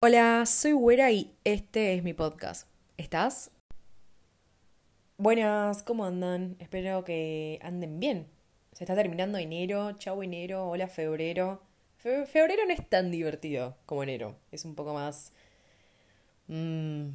[0.00, 2.68] Hola, soy Güera y este es mi podcast.
[2.96, 3.50] ¿Estás?
[5.16, 6.56] Buenas, ¿cómo andan?
[6.60, 8.26] Espero que anden bien.
[8.72, 11.60] Se está terminando enero, chau enero, hola febrero.
[11.98, 15.32] Fe- febrero no es tan divertido como enero, es un poco más...
[16.48, 17.08] mm,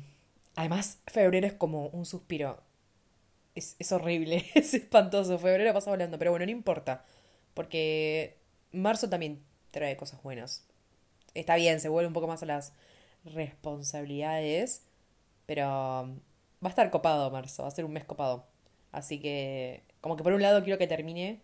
[0.55, 2.61] Además, febrero es como un suspiro.
[3.55, 5.39] Es, es horrible, es espantoso.
[5.39, 7.05] Febrero pasa volando, pero bueno, no importa.
[7.53, 8.37] Porque
[8.71, 9.41] marzo también
[9.71, 10.65] trae cosas buenas.
[11.33, 12.73] Está bien, se vuelve un poco más a las
[13.25, 14.83] responsabilidades,
[15.45, 16.19] pero um,
[16.63, 18.45] va a estar copado marzo, va a ser un mes copado.
[18.91, 21.41] Así que, como que por un lado quiero que termine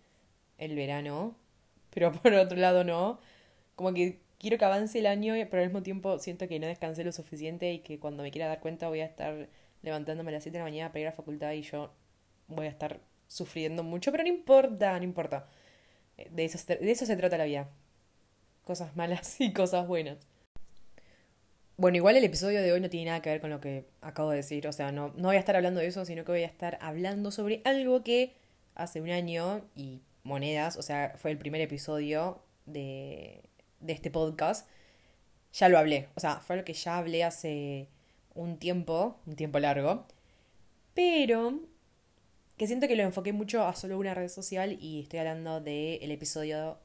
[0.58, 1.36] el verano,
[1.92, 3.20] pero por otro lado no.
[3.76, 7.04] Como que quiero que avance el año, pero al mismo tiempo siento que no descansé
[7.04, 9.50] lo suficiente y que cuando me quiera dar cuenta voy a estar
[9.82, 11.92] levantándome a las 7 de la mañana para ir a la facultad y yo
[12.48, 15.48] voy a estar sufriendo mucho, pero no importa, no importa.
[16.32, 17.70] De eso, de eso se trata la vida.
[18.64, 20.18] Cosas malas y cosas buenas.
[21.78, 24.32] Bueno, igual el episodio de hoy no tiene nada que ver con lo que acabo
[24.32, 24.68] de decir.
[24.68, 26.78] O sea, no, no voy a estar hablando de eso, sino que voy a estar
[26.82, 28.36] hablando sobre algo que
[28.76, 33.42] hace un año y monedas, o sea, fue el primer episodio de,
[33.80, 34.68] de este podcast.
[35.54, 36.10] Ya lo hablé.
[36.16, 37.88] O sea, fue lo que ya hablé hace
[38.36, 40.06] un tiempo, un tiempo largo.
[40.94, 41.60] Pero
[42.58, 46.12] que siento que lo enfoqué mucho a solo una red social y estoy hablando del
[46.12, 46.78] episodio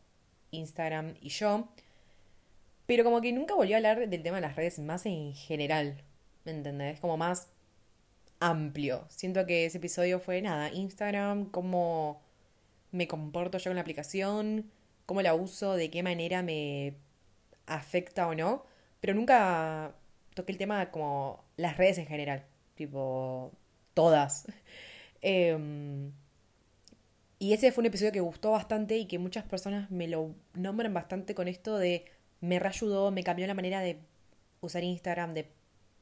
[0.54, 1.68] Instagram y yo.
[2.86, 6.02] Pero como que nunca volví a hablar del tema de las redes más en general,
[6.44, 7.00] ¿me entendés?
[7.00, 7.48] Como más
[8.40, 9.06] amplio.
[9.08, 12.22] Siento que ese episodio fue nada, Instagram, cómo
[12.92, 14.70] me comporto yo con la aplicación,
[15.06, 16.94] cómo la uso, de qué manera me
[17.66, 18.64] afecta o no,
[19.00, 19.94] pero nunca
[20.34, 22.44] toqué el tema como las redes en general,
[22.76, 23.52] tipo
[23.94, 24.46] todas.
[25.26, 26.12] Em,
[27.44, 30.94] y ese fue un episodio que gustó bastante y que muchas personas me lo nombran
[30.94, 32.06] bastante con esto de
[32.40, 33.98] me reayudó, me cambió la manera de
[34.62, 35.50] usar Instagram, de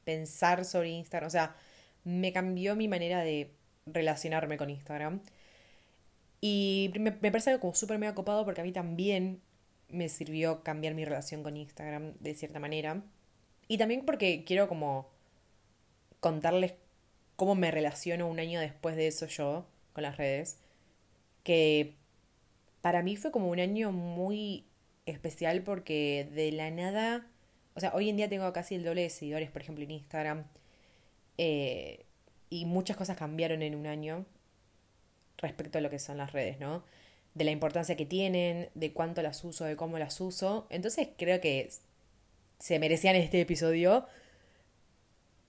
[0.05, 1.57] pensar sobre Instagram, o sea,
[2.05, 3.51] me cambió mi manera de
[3.85, 5.19] relacionarme con Instagram.
[6.39, 9.41] Y me, parece algo como súper mega copado porque a mí también
[9.89, 13.03] me sirvió cambiar mi relación con Instagram de cierta manera.
[13.67, 15.09] Y también porque quiero como
[16.21, 16.75] contarles
[17.35, 20.62] cómo me relaciono un año después de eso yo con las redes.
[21.43, 21.95] Que
[22.81, 24.65] para mí fue como un año muy
[25.05, 27.27] especial porque de la nada,
[27.75, 30.45] o sea, hoy en día tengo casi el doble de seguidores, por ejemplo, en Instagram.
[31.37, 32.05] eh,
[32.49, 34.25] y muchas cosas cambiaron en un año
[35.37, 36.83] respecto a lo que son las redes, ¿no?
[37.33, 40.67] De la importancia que tienen, de cuánto las uso, de cómo las uso.
[40.69, 41.69] Entonces creo que
[42.59, 44.07] se merecían este episodio.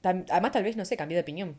[0.03, 1.59] Además, tal vez, no sé, cambié de opinión.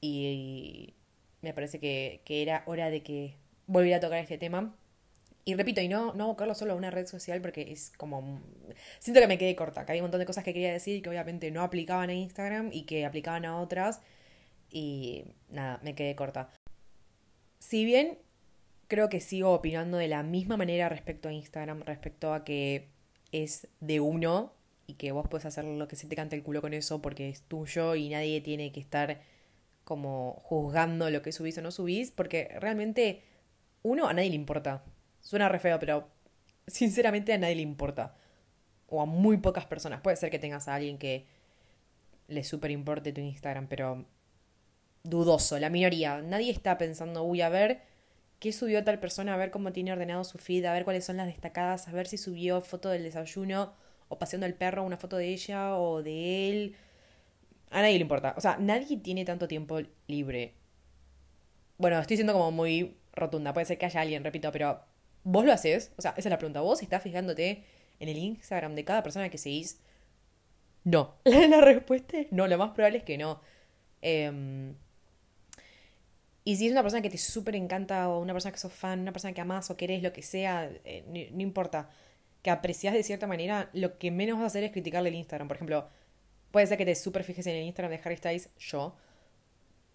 [0.00, 0.94] Y
[1.42, 3.36] me parece que, que era hora de que
[3.66, 4.74] volviera a tocar este tema.
[5.46, 8.40] Y repito, y no, no abocarlo solo a una red social porque es como...
[8.98, 11.02] Siento que me quedé corta, que había un montón de cosas que quería decir y
[11.02, 14.00] que obviamente no aplicaban a Instagram y que aplicaban a otras.
[14.70, 16.48] Y nada, me quedé corta.
[17.58, 18.18] Si bien
[18.88, 22.88] creo que sigo opinando de la misma manera respecto a Instagram, respecto a que
[23.32, 24.52] es de uno
[24.86, 27.28] y que vos puedes hacer lo que se te cante el culo con eso porque
[27.28, 29.20] es tuyo y nadie tiene que estar
[29.84, 33.22] como juzgando lo que subís o no subís, porque realmente
[33.84, 34.82] uno a nadie le importa.
[35.20, 36.08] Suena re feo, pero
[36.66, 38.16] sinceramente a nadie le importa.
[38.88, 40.00] O a muy pocas personas.
[40.00, 41.26] Puede ser que tengas a alguien que
[42.28, 44.06] le súper importe tu Instagram, pero
[45.04, 46.22] dudoso, la minoría.
[46.22, 47.82] Nadie está pensando, uy, a ver
[48.40, 51.18] qué subió tal persona, a ver cómo tiene ordenado su feed, a ver cuáles son
[51.18, 53.74] las destacadas, a ver si subió foto del desayuno
[54.08, 56.76] o paseando el perro, una foto de ella o de él.
[57.70, 58.34] A nadie le importa.
[58.36, 60.54] O sea, nadie tiene tanto tiempo libre.
[61.76, 63.52] Bueno, estoy siendo como muy rotunda.
[63.52, 64.80] Puede ser que haya alguien, repito, pero
[65.24, 65.92] ¿vos lo haces?
[65.96, 66.60] O sea, esa es la pregunta.
[66.60, 67.64] ¿Vos estás fijándote
[68.00, 69.80] en el Instagram de cada persona que seguís?
[70.84, 71.14] No.
[71.24, 72.46] La respuesta es no.
[72.46, 73.40] Lo más probable es que no.
[74.02, 74.74] Em,
[76.44, 79.00] y si es una persona que te súper encanta o una persona que sos fan,
[79.00, 81.88] una persona que amás o querés, lo que sea, eh, no, importa,
[82.42, 85.48] que apreciás de cierta manera, lo que menos vas a hacer es criticarle el Instagram.
[85.48, 85.88] Por ejemplo,
[86.50, 88.94] puede ser que te súper fijes en el Instagram de Harry Styles, yo,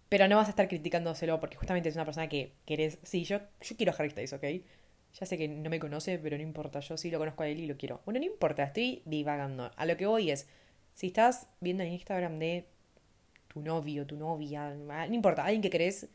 [0.10, 3.00] pero no vas a estar criticándoselo porque justamente es una persona que querés.
[3.04, 4.44] Sí, yo, yo quiero a Harry Styles, ¿ok?
[5.20, 7.60] Ya sé que no me conoce, pero no importa, yo sí lo conozco a él
[7.60, 8.02] y lo quiero.
[8.06, 9.72] Bueno, no importa, estoy divagando.
[9.76, 10.48] A lo que voy es,
[10.94, 12.68] si estás viendo el Instagram de
[13.48, 16.08] tu novio, tu novia, no importa, alguien que querés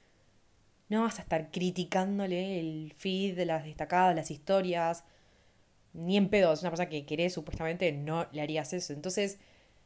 [0.88, 5.05] no vas a estar criticándole el feed las destacadas, las historias,
[5.93, 6.52] ni en pedo.
[6.52, 8.93] Es una persona que querés, supuestamente no le harías eso.
[8.93, 9.38] Entonces,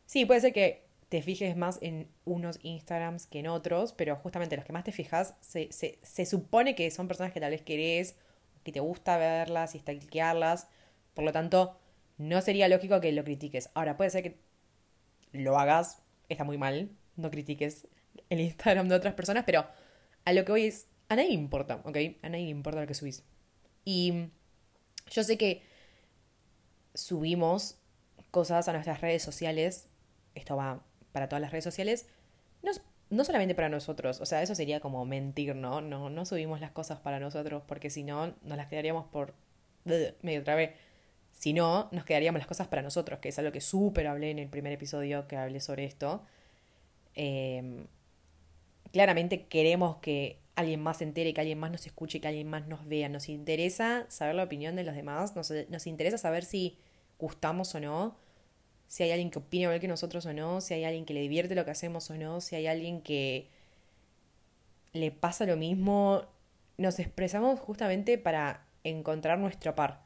[0.06, 4.56] sí, puede ser que te fijes más en unos Instagrams que en otros, pero justamente
[4.56, 7.62] los que más te fijas se, se, se supone que son personas que tal vez
[7.62, 8.16] querés,
[8.62, 10.68] que te gusta verlas y stalkearlas.
[11.14, 11.78] Por lo tanto,
[12.18, 13.70] no sería lógico que lo critiques.
[13.74, 14.38] Ahora, puede ser que
[15.32, 17.88] lo hagas, está muy mal, no critiques
[18.28, 19.66] el Instagram de otras personas, pero
[20.24, 21.96] a lo que voy es, a nadie importa, ¿ok?
[22.22, 23.24] A nadie le importa lo que subís.
[23.84, 24.28] Y
[25.10, 25.62] yo sé que
[26.94, 27.78] subimos
[28.30, 29.88] cosas a nuestras redes sociales,
[30.34, 30.82] esto va
[31.18, 32.06] para todas las redes sociales,
[32.62, 32.70] no,
[33.10, 35.80] no solamente para nosotros, o sea, eso sería como mentir, ¿no?
[35.80, 39.34] No, no subimos las cosas para nosotros porque si no, nos las quedaríamos por
[39.84, 40.76] medio otra vez.
[41.32, 44.38] Si no, nos quedaríamos las cosas para nosotros, que es algo que súper hablé en
[44.38, 46.22] el primer episodio que hablé sobre esto.
[47.16, 47.88] Em,
[48.92, 52.68] claramente queremos que alguien más se entere, que alguien más nos escuche, que alguien más
[52.68, 53.08] nos vea.
[53.08, 56.78] Nos interesa saber la opinión de los demás, nos, nos interesa saber si
[57.18, 58.27] gustamos o no,
[58.88, 61.20] si hay alguien que opina igual que nosotros o no, si hay alguien que le
[61.20, 63.48] divierte lo que hacemos o no, si hay alguien que
[64.94, 66.24] le pasa lo mismo.
[66.78, 70.00] Nos expresamos justamente para encontrar nuestro par.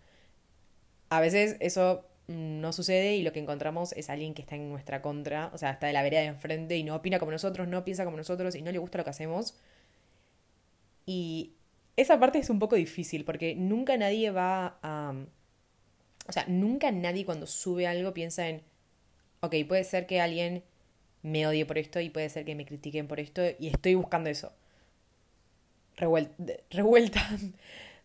[1.11, 5.03] A veces eso no sucede y lo que encontramos es alguien que está en nuestra
[5.03, 7.85] contra, o sea, está de la vereda de enfrente y no opina como nosotros, no
[7.85, 9.55] piensa como nosotros y no le gusta lo que hacemos.
[11.07, 11.53] Y
[11.97, 15.15] esa parte es un poco difícil porque nunca nadie va a...
[16.29, 18.63] O sea, nunca nadie cuando sube algo piensa en,
[19.43, 20.65] ok, puede ser que alguien
[21.23, 24.31] me odie por esto y puede ser que me critiquen por esto y estoy buscando
[24.31, 24.53] eso.
[25.97, 26.35] Revuelta.
[26.71, 27.21] revuelta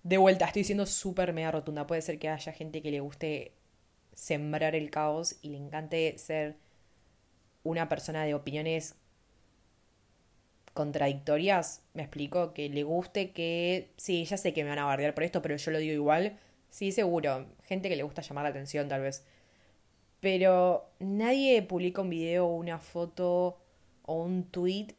[0.03, 1.87] de vuelta, estoy siendo súper mega rotunda.
[1.87, 3.53] Puede ser que haya gente que le guste
[4.13, 6.57] sembrar el caos y le encante ser
[7.63, 8.95] una persona de opiniones
[10.73, 11.81] contradictorias.
[11.93, 13.91] Me explico, que le guste que.
[13.97, 16.37] Sí, ya sé que me van a bardear por esto, pero yo lo digo igual.
[16.69, 17.47] Sí, seguro.
[17.65, 19.25] Gente que le gusta llamar la atención, tal vez.
[20.19, 23.59] Pero nadie publica un video o una foto
[24.03, 24.95] o un tweet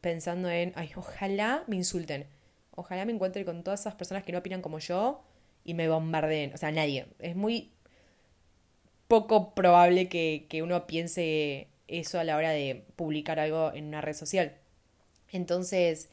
[0.00, 2.26] pensando en, ay, ojalá me insulten.
[2.74, 5.22] Ojalá me encuentre con todas esas personas que no opinan como yo
[5.64, 6.52] y me bombardeen.
[6.54, 7.06] O sea, nadie.
[7.18, 7.70] Es muy
[9.08, 14.00] poco probable que, que uno piense eso a la hora de publicar algo en una
[14.00, 14.56] red social.
[15.30, 16.08] Entonces,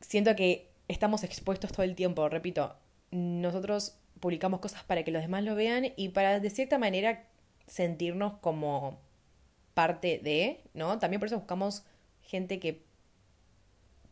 [0.00, 2.74] siento que estamos expuestos todo el tiempo, repito,
[3.10, 7.26] nosotros publicamos cosas para que los demás lo vean y para de cierta manera
[7.66, 9.00] sentirnos como
[9.74, 10.98] parte de, ¿no?
[10.98, 11.84] También por eso buscamos
[12.22, 12.84] gente que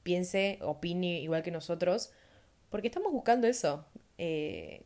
[0.03, 2.13] piense, opine igual que nosotros,
[2.71, 3.85] porque estamos buscando eso.
[4.19, 4.85] Eh,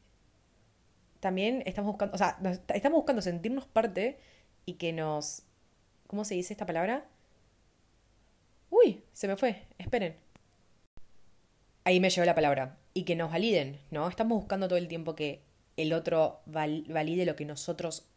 [1.20, 2.38] también estamos buscando, o sea,
[2.75, 4.19] estamos buscando sentirnos parte
[4.64, 5.43] y que nos...
[6.06, 7.06] ¿Cómo se dice esta palabra?
[8.70, 10.17] Uy, se me fue, esperen.
[11.84, 12.80] Ahí me llegó la palabra.
[12.93, 14.09] Y que nos validen, ¿no?
[14.09, 15.43] Estamos buscando todo el tiempo que
[15.77, 18.09] el otro valide lo que nosotros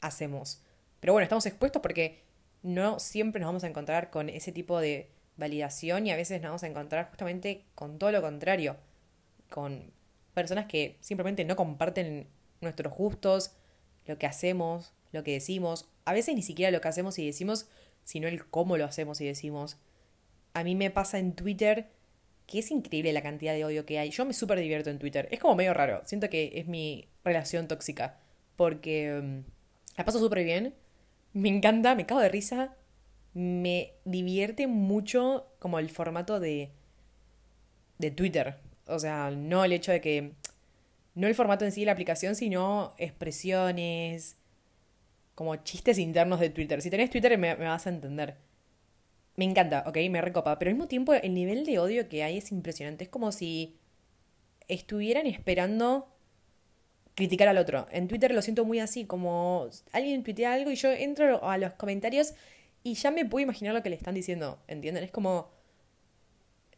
[0.00, 0.62] hacemos.
[1.00, 2.22] Pero bueno, estamos expuestos porque
[2.62, 6.50] no siempre nos vamos a encontrar con ese tipo de validación y a veces nos
[6.50, 8.76] vamos a encontrar justamente con todo lo contrario,
[9.48, 9.92] con
[10.34, 12.28] personas que simplemente no comparten
[12.60, 13.52] nuestros gustos,
[14.06, 17.68] lo que hacemos, lo que decimos, a veces ni siquiera lo que hacemos y decimos,
[18.04, 19.78] sino el cómo lo hacemos y decimos.
[20.52, 21.88] A mí me pasa en Twitter
[22.50, 24.10] que es increíble la cantidad de odio que hay.
[24.10, 25.28] Yo me súper divierto en Twitter.
[25.30, 26.02] Es como medio raro.
[26.04, 28.18] Siento que es mi relación tóxica.
[28.56, 30.74] Porque mm, la paso súper bien.
[31.32, 32.76] Me encanta, me cago de risa
[33.32, 36.70] me divierte mucho como el formato de,
[37.98, 38.56] de Twitter.
[38.86, 40.32] O sea, no el hecho de que,
[41.14, 44.36] no el formato en sí de la aplicación, sino expresiones,
[45.34, 46.82] como chistes internos de Twitter.
[46.82, 48.36] Si tenés Twitter me, me vas a entender.
[49.36, 50.58] Me encanta, ok, me recopa.
[50.58, 53.04] Pero al mismo tiempo el nivel de odio que hay es impresionante.
[53.04, 53.76] Es como si
[54.68, 56.08] estuvieran esperando
[57.14, 57.86] criticar al otro.
[57.90, 61.72] En Twitter lo siento muy así, como alguien tuitea algo y yo entro a los
[61.74, 62.34] comentarios
[62.82, 65.04] y ya me puedo imaginar lo que le están diciendo, ¿entienden?
[65.04, 65.50] Es como...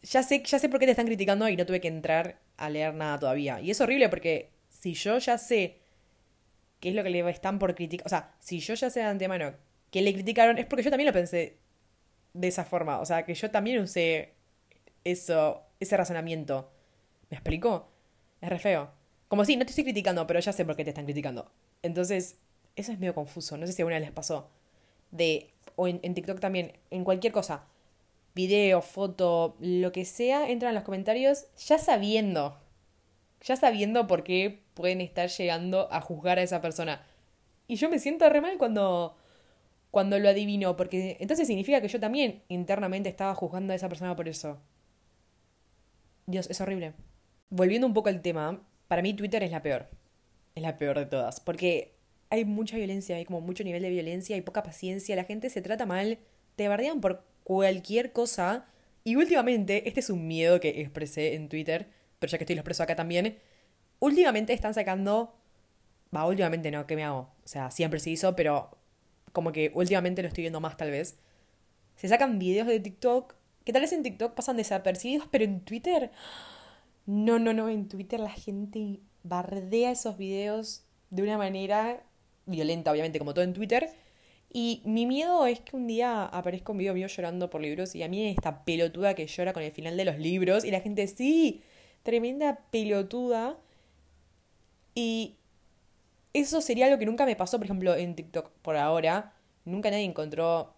[0.03, 2.69] Ya sé, ya sé por qué te están criticando y no tuve que entrar a
[2.69, 3.61] leer nada todavía.
[3.61, 5.79] Y es horrible porque si yo ya sé
[6.81, 9.07] qué es lo que le están por criticar, o sea, si yo ya sé de
[9.07, 9.55] antemano
[9.93, 11.62] que le criticaron, es porque yo también lo pensé
[12.35, 13.01] de esa forma.
[13.01, 14.35] O sea, que yo también usé
[15.05, 16.71] eso, ese razonamiento.
[17.31, 17.89] ¿Me explico?
[18.41, 18.91] Es re feo.
[19.29, 21.51] Como si no te estoy criticando, pero ya sé por qué te están criticando.
[21.83, 22.39] Entonces,
[22.77, 23.57] eso es medio confuso.
[23.57, 24.51] No sé si a una les pasó.
[25.11, 27.65] De o en, TikTok también, en cualquier cosa,
[28.35, 32.59] video, foto, lo que sea, entran en los comentarios ya sabiendo,
[33.41, 37.05] ya sabiendo por qué pueden estar llegando a juzgar a esa persona.
[37.69, 39.17] Y yo me siento re mal cuando,
[39.93, 44.17] cuando lo adivino, porque entonces significa que yo también internamente estaba juzgando a esa persona
[44.17, 44.59] por eso.
[46.27, 46.95] Dios, es horrible.
[47.51, 49.89] Volviendo un poco al tema, para mí Twitter es la peor.
[50.55, 51.39] Es la peor de todas.
[51.41, 51.95] Porque
[52.31, 55.63] hay mucha violencia, hay como mucho nivel de violencia, hay poca paciencia, la gente se
[55.63, 56.19] trata mal,
[56.57, 58.67] te bardean por cualquier cosa.
[59.05, 62.61] Y últimamente, este es un miedo que expresé en Twitter, pero ya que estoy lo
[62.61, 63.39] expreso acá también,
[64.01, 65.35] últimamente están sacando
[66.15, 67.31] Va, últimamente no, ¿qué me hago?
[67.45, 68.71] O sea, siempre se hizo, pero
[69.33, 71.19] como que últimamente lo estoy viendo más tal vez.
[71.97, 73.35] Se sacan videos de TikTok
[73.65, 76.11] que tal vez en TikTok pasan desapercibidos, pero en Twitter...
[77.05, 82.05] No, no, no, en Twitter la gente bardea esos videos de una manera
[82.47, 83.91] violenta, obviamente, como todo en Twitter.
[84.53, 88.03] Y mi miedo es que un día aparezca un video mío llorando por libros y
[88.03, 91.07] a mí esta pelotuda que llora con el final de los libros y la gente,
[91.09, 91.63] sí,
[92.03, 93.59] tremenda pelotuda.
[94.95, 95.39] Y
[96.33, 99.35] eso sería algo que nunca me pasó, por ejemplo, en TikTok por ahora.
[99.65, 100.75] Nunca nadie encontró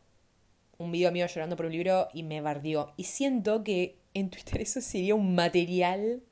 [0.78, 2.92] un video mío llorando por un libro y me bardió.
[2.96, 6.22] Y siento que en Twitter eso sería un material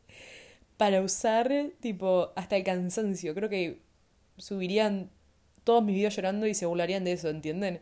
[0.76, 3.34] para usar, tipo, hasta el cansancio.
[3.34, 3.80] Creo que
[4.36, 5.10] subirían
[5.64, 7.80] todos mis videos llorando y se burlarían de eso, ¿entienden?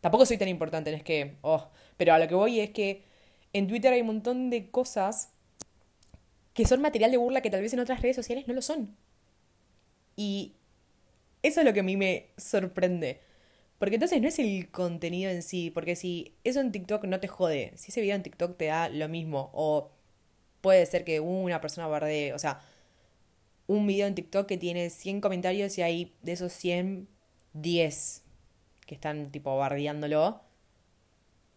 [0.00, 3.04] Tampoco soy tan importante, no es que, oh, pero a lo que voy es que
[3.52, 5.30] en Twitter hay un montón de cosas
[6.54, 8.96] que son material de burla que tal vez en otras redes sociales no lo son.
[10.20, 10.52] Y
[11.42, 13.22] eso es lo que a mí me sorprende.
[13.78, 17.26] Porque entonces no es el contenido en sí, porque si eso en TikTok no te
[17.26, 19.92] jode, si ese video en TikTok te da lo mismo, o
[20.60, 22.60] puede ser que una persona bardee, o sea,
[23.66, 27.08] un video en TikTok que tiene 100 comentarios y hay de esos 100,
[27.54, 28.22] 10
[28.84, 30.42] que están tipo bardeándolo.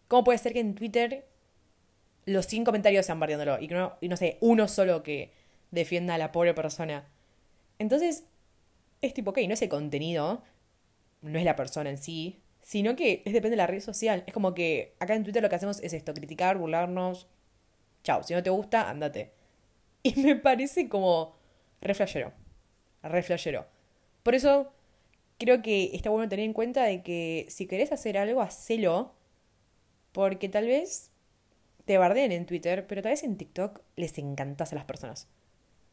[0.08, 1.26] ¿Cómo puede ser que en Twitter
[2.24, 5.32] los 100 comentarios sean bardeándolo y, no, y no sé, uno solo que
[5.70, 7.06] defienda a la pobre persona?
[7.78, 8.24] Entonces,
[9.06, 10.42] es tipo, ok, no es el contenido,
[11.22, 14.24] no es la persona en sí, sino que es depende de la red social.
[14.26, 17.28] Es como que acá en Twitter lo que hacemos es esto, criticar, burlarnos.
[18.02, 19.32] Chao, si no te gusta, andate.
[20.02, 21.34] Y me parece como
[21.80, 22.32] re flashero.
[23.02, 23.24] Re
[24.22, 24.72] Por eso
[25.38, 29.14] creo que está bueno tener en cuenta de que si querés hacer algo, hacelo.
[30.12, 31.10] Porque tal vez
[31.84, 35.28] te bardeen en Twitter, pero tal vez en TikTok les encantas a las personas.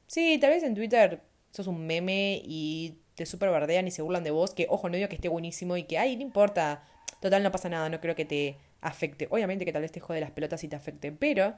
[0.07, 4.23] Sí, tal vez en Twitter sos un meme y te super bardean y se burlan
[4.23, 6.83] de vos, que ojo, no digo que esté buenísimo y que, ay, no importa,
[7.19, 9.27] total no pasa nada, no creo que te afecte.
[9.29, 11.55] Obviamente que tal vez te jode las pelotas y te afecte, pero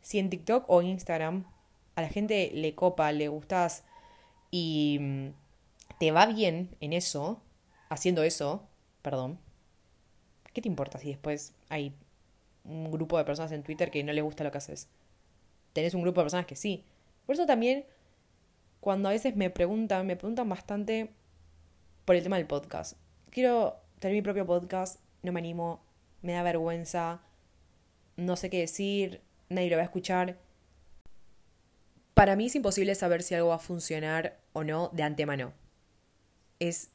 [0.00, 1.44] si en TikTok o Instagram
[1.94, 3.84] a la gente le copa, le gustas
[4.50, 5.28] y mm,
[5.98, 7.42] te va bien en eso,
[7.88, 8.66] haciendo eso,
[9.02, 9.38] perdón,
[10.52, 11.94] ¿qué te importa si después hay
[12.64, 14.88] un grupo de personas en Twitter que no les gusta lo que haces?
[15.72, 16.84] Tenés un grupo de personas que sí.
[17.26, 17.86] Por eso también,
[18.82, 21.12] cuando a veces me preguntan, me preguntan bastante
[22.04, 22.98] por el tema del podcast.
[23.30, 25.84] Quiero tener mi propio podcast, no me animo,
[26.20, 27.22] me da vergüenza,
[28.16, 30.36] no sé qué decir, nadie lo va a escuchar.
[32.14, 35.52] Para mí es imposible saber si algo va a funcionar o no de antemano.
[36.58, 36.90] Es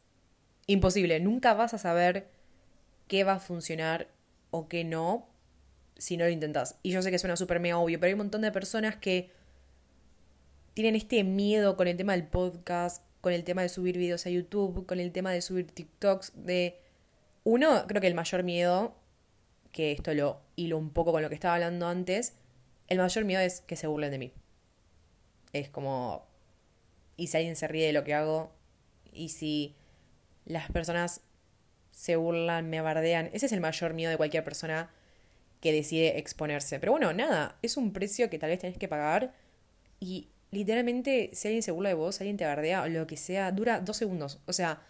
[0.65, 1.21] imposible.
[1.21, 2.27] Nunca vas a saber
[3.07, 4.09] qué va a funcionar
[4.51, 5.29] o qué no
[5.97, 6.79] si no lo intentas.
[6.83, 9.36] Y yo sé que suena súper mega obvio, pero hay un montón de personas que
[10.77, 14.29] tienen este miedo con el tema del podcast, con el tema de subir videos a
[14.29, 16.79] YouTube, con el tema de subir TikToks, de...
[17.43, 18.95] Uno, creo que el mayor miedo,
[19.71, 22.35] que esto lo hilo un poco con lo que estaba hablando antes,
[22.89, 24.33] el mayor miedo es que se burlen de mí.
[25.51, 26.27] Es como,
[27.15, 28.51] ¿y si alguien se ríe de lo que hago?
[29.11, 29.75] ¿Y si
[30.45, 31.21] las personas
[31.89, 33.31] se burlan, me bardean?
[33.33, 34.91] Ese es el mayor miedo de cualquier persona
[35.59, 36.79] que decide exponerse.
[36.79, 39.33] Pero bueno, nada, es un precio que tal vez tenés que pagar
[39.99, 43.51] y literalmente si alguien se burla de vos, alguien te bardea o lo que sea,
[43.51, 44.39] dura dos segundos.
[44.45, 44.81] O sea,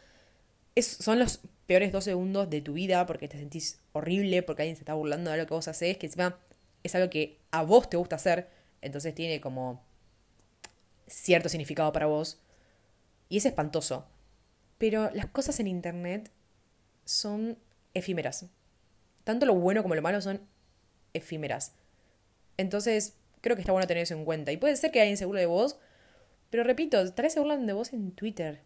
[0.75, 4.75] es, son los peores dos segundos de tu vida porque te sentís horrible, porque alguien
[4.75, 6.39] se está burlando de lo que vos haces, que encima
[6.83, 8.49] es algo que a vos te gusta hacer,
[8.81, 9.83] entonces tiene como
[11.07, 12.39] cierto significado para vos.
[13.29, 14.07] Y es espantoso.
[14.77, 16.31] Pero las cosas en Internet
[17.05, 17.57] son
[17.93, 18.45] efímeras.
[19.23, 20.41] Tanto lo bueno como lo malo son
[21.13, 21.73] efímeras.
[22.57, 24.51] Entonces, creo que está bueno tener eso en cuenta.
[24.51, 25.77] Y puede ser que alguien se burle de vos,
[26.49, 28.61] pero repito, tal vez se burlan de vos en Twitter.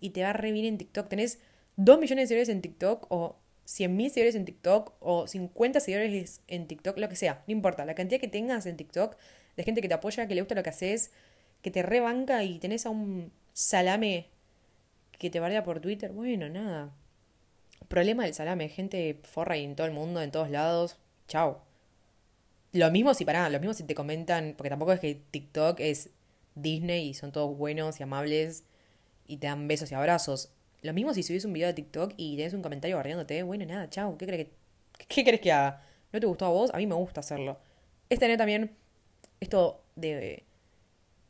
[0.00, 1.08] Y te va re bien en TikTok.
[1.08, 1.40] Tenés
[1.76, 3.36] 2 millones de seguidores en TikTok o
[3.66, 7.44] 100.000 seguidores en TikTok o 50 seguidores en TikTok, lo que sea.
[7.46, 7.84] No importa.
[7.84, 9.16] La cantidad que tengas en TikTok
[9.56, 11.12] de gente que te apoya, que le gusta lo que haces,
[11.62, 14.28] que te rebanca y tenés a un salame
[15.18, 16.94] que te bardea por Twitter, bueno, nada.
[17.88, 20.98] Problema del salame, gente forra y en todo el mundo, en todos lados,
[21.28, 21.69] chao.
[22.72, 26.10] Lo mismo si pará, lo mismo si te comentan, porque tampoco es que TikTok es
[26.54, 28.64] Disney y son todos buenos y amables
[29.26, 30.52] y te dan besos y abrazos.
[30.82, 33.90] Lo mismo si subís un video de TikTok y tenés un comentario barriándote, bueno, nada,
[33.90, 35.84] chao, ¿qué crees que, qué crees que haga?
[36.12, 36.70] ¿No te gustó a vos?
[36.72, 37.58] A mí me gusta hacerlo.
[38.08, 38.76] Es tener también
[39.40, 40.44] esto de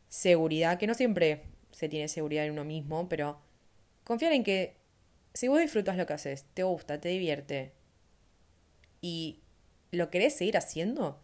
[0.08, 3.40] seguridad, que no siempre se tiene seguridad en uno mismo, pero
[4.04, 4.76] confiar en que
[5.34, 7.72] si vos disfrutas lo que haces, te gusta, te divierte
[9.00, 9.40] y
[9.90, 11.20] lo querés seguir haciendo,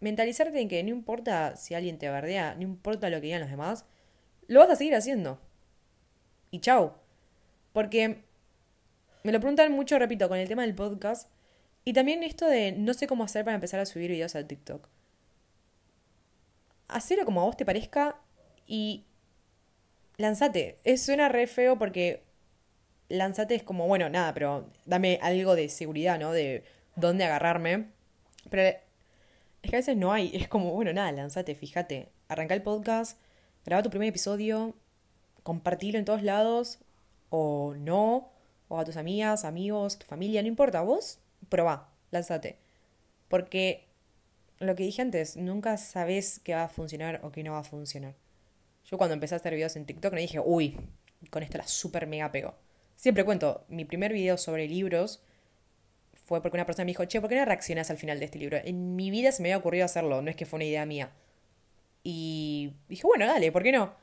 [0.00, 3.50] mentalizarte en que no importa si alguien te bardea, no importa lo que digan los
[3.50, 3.84] demás,
[4.48, 5.40] lo vas a seguir haciendo.
[6.50, 6.98] Y chao.
[7.72, 8.24] Porque
[9.22, 11.30] me lo preguntan mucho, repito, con el tema del podcast.
[11.84, 14.88] Y también esto de no sé cómo hacer para empezar a subir videos a TikTok.
[16.88, 18.16] Hacelo como a vos te parezca
[18.66, 19.04] y
[20.16, 20.78] lanzate.
[20.84, 22.24] Es, suena re feo porque
[23.08, 26.32] lanzate es como, bueno, nada, pero dame algo de seguridad, ¿no?
[26.32, 26.64] De
[26.96, 27.90] dónde agarrarme.
[28.50, 28.78] Pero
[29.62, 30.30] es que a veces no hay.
[30.34, 32.10] Es como, bueno, nada, lanzate, fíjate.
[32.28, 33.18] Arranca el podcast,
[33.64, 34.74] graba tu primer episodio,
[35.42, 36.78] compartilo en todos lados,
[37.30, 38.32] o no,
[38.68, 42.58] o a tus amigas, amigos, tu familia, no importa, vos probá, lánzate.
[43.28, 43.88] Porque
[44.58, 47.64] lo que dije antes, nunca sabes qué va a funcionar o qué no va a
[47.64, 48.14] funcionar.
[48.84, 50.78] Yo cuando empecé a hacer videos en TikTok me dije, uy,
[51.30, 52.54] con esto la super mega pego.
[52.96, 55.22] Siempre cuento, mi primer video sobre libros
[56.30, 58.38] fue porque una persona me dijo, che, ¿por qué no reaccionas al final de este
[58.38, 58.56] libro?
[58.62, 61.10] En mi vida se me había ocurrido hacerlo, no es que fue una idea mía.
[62.04, 63.96] Y dije, bueno, dale, ¿por qué no?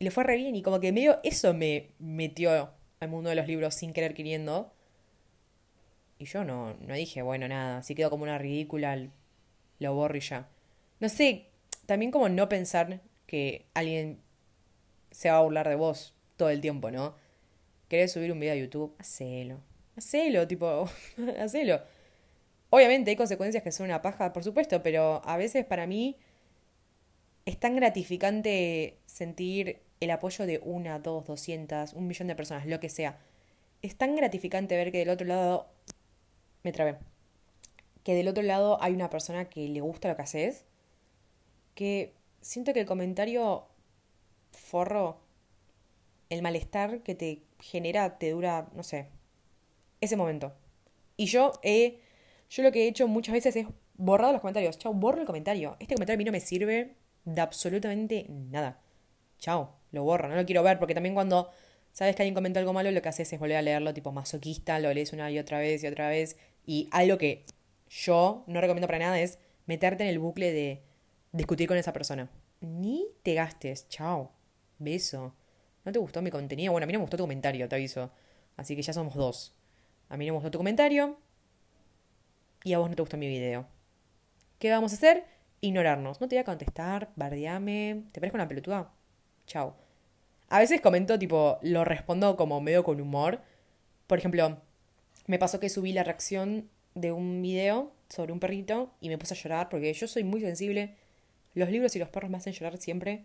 [0.00, 3.36] Y le fue re bien y como que medio eso me metió al mundo de
[3.36, 4.72] los libros sin querer queriendo.
[6.18, 9.08] Y yo no, no dije, bueno, nada, si quedó como una ridícula,
[9.78, 10.48] lo borro y ya.
[10.98, 11.50] No sé,
[11.86, 14.20] también como no pensar que alguien
[15.12, 17.14] se va a burlar de vos todo el tiempo, ¿no?
[17.86, 18.96] ¿Querés subir un video a YouTube?
[18.98, 19.67] Hacelo.
[19.98, 20.88] Hacelo, tipo,
[21.40, 21.80] hacelo.
[22.70, 26.16] Obviamente hay consecuencias que son una paja, por supuesto, pero a veces para mí
[27.46, 32.78] es tan gratificante sentir el apoyo de una, dos, doscientas, un millón de personas, lo
[32.78, 33.18] que sea.
[33.82, 35.66] Es tan gratificante ver que del otro lado...
[36.62, 36.96] Me trabé.
[38.04, 40.64] Que del otro lado hay una persona que le gusta lo que haces.
[41.74, 43.66] Que siento que el comentario
[44.52, 45.18] forro,
[46.30, 49.08] el malestar que te genera, te dura, no sé,
[50.00, 50.54] ese momento.
[51.16, 52.00] Y yo he,
[52.50, 54.78] yo lo que he hecho muchas veces es borrado los comentarios.
[54.78, 55.76] Chao, borro el comentario.
[55.80, 58.80] Este comentario a mí no me sirve de absolutamente nada.
[59.38, 61.50] Chao, lo borro, no lo quiero ver, porque también cuando
[61.92, 64.78] sabes que alguien comentó algo malo, lo que haces es volver a leerlo tipo masoquista,
[64.78, 66.36] lo lees una y otra vez y otra vez.
[66.64, 67.44] Y algo que
[67.88, 70.82] yo no recomiendo para nada es meterte en el bucle de
[71.32, 72.30] discutir con esa persona.
[72.60, 74.32] Ni te gastes, chao,
[74.78, 75.34] beso.
[75.84, 76.72] ¿No te gustó mi contenido?
[76.72, 78.10] Bueno, a mí no me gustó tu comentario, te aviso.
[78.56, 79.57] Así que ya somos dos.
[80.08, 81.18] A mí no me gustó tu comentario
[82.64, 83.66] y a vos no te gustó mi video.
[84.58, 85.24] ¿Qué vamos a hacer?
[85.60, 86.20] Ignorarnos.
[86.20, 88.04] No te voy a contestar, bardeame.
[88.12, 88.92] ¿Te parezco una pelotuda?
[89.46, 89.76] Chao.
[90.48, 93.40] A veces comento, tipo, lo respondo como medio con humor.
[94.06, 94.58] Por ejemplo,
[95.26, 99.34] me pasó que subí la reacción de un video sobre un perrito y me puse
[99.34, 100.96] a llorar porque yo soy muy sensible.
[101.54, 103.24] Los libros y los perros me hacen llorar siempre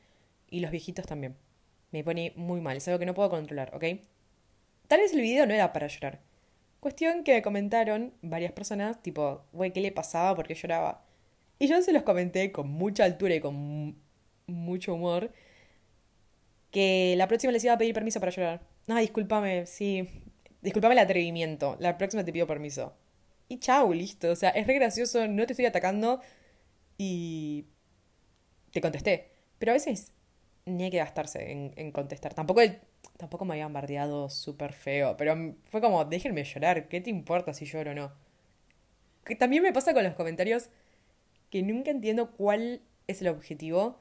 [0.50, 1.36] y los viejitos también.
[1.92, 3.86] Me pone muy mal, es algo que no puedo controlar, ¿ok?
[4.88, 6.20] Tal vez el video no era para llorar.
[6.84, 10.36] Cuestión que me comentaron varias personas, tipo, güey, ¿qué le pasaba?
[10.36, 11.06] ¿Por qué lloraba?
[11.58, 13.96] Y yo se los comenté con mucha altura y con
[14.48, 15.32] mucho humor
[16.72, 18.68] que la próxima les iba a pedir permiso para llorar.
[18.90, 20.10] Ah, discúlpame, sí.
[20.62, 21.78] Discúlpame el atrevimiento.
[21.80, 22.94] La próxima te pido permiso.
[23.48, 24.32] Y chau, listo.
[24.32, 26.20] O sea, es re gracioso, no te estoy atacando
[26.98, 27.68] y
[28.74, 29.30] te contesté.
[29.58, 30.12] Pero a veces
[30.66, 32.34] ni hay que gastarse en, contestar.
[32.34, 32.60] Tampoco,
[33.18, 37.66] tampoco me habían bardeado súper feo, pero fue como, déjenme llorar, ¿qué te importa si
[37.66, 38.12] lloro o no?
[39.26, 40.70] Que también me pasa con los comentarios
[41.50, 44.00] que nunca entiendo cuál es el objetivo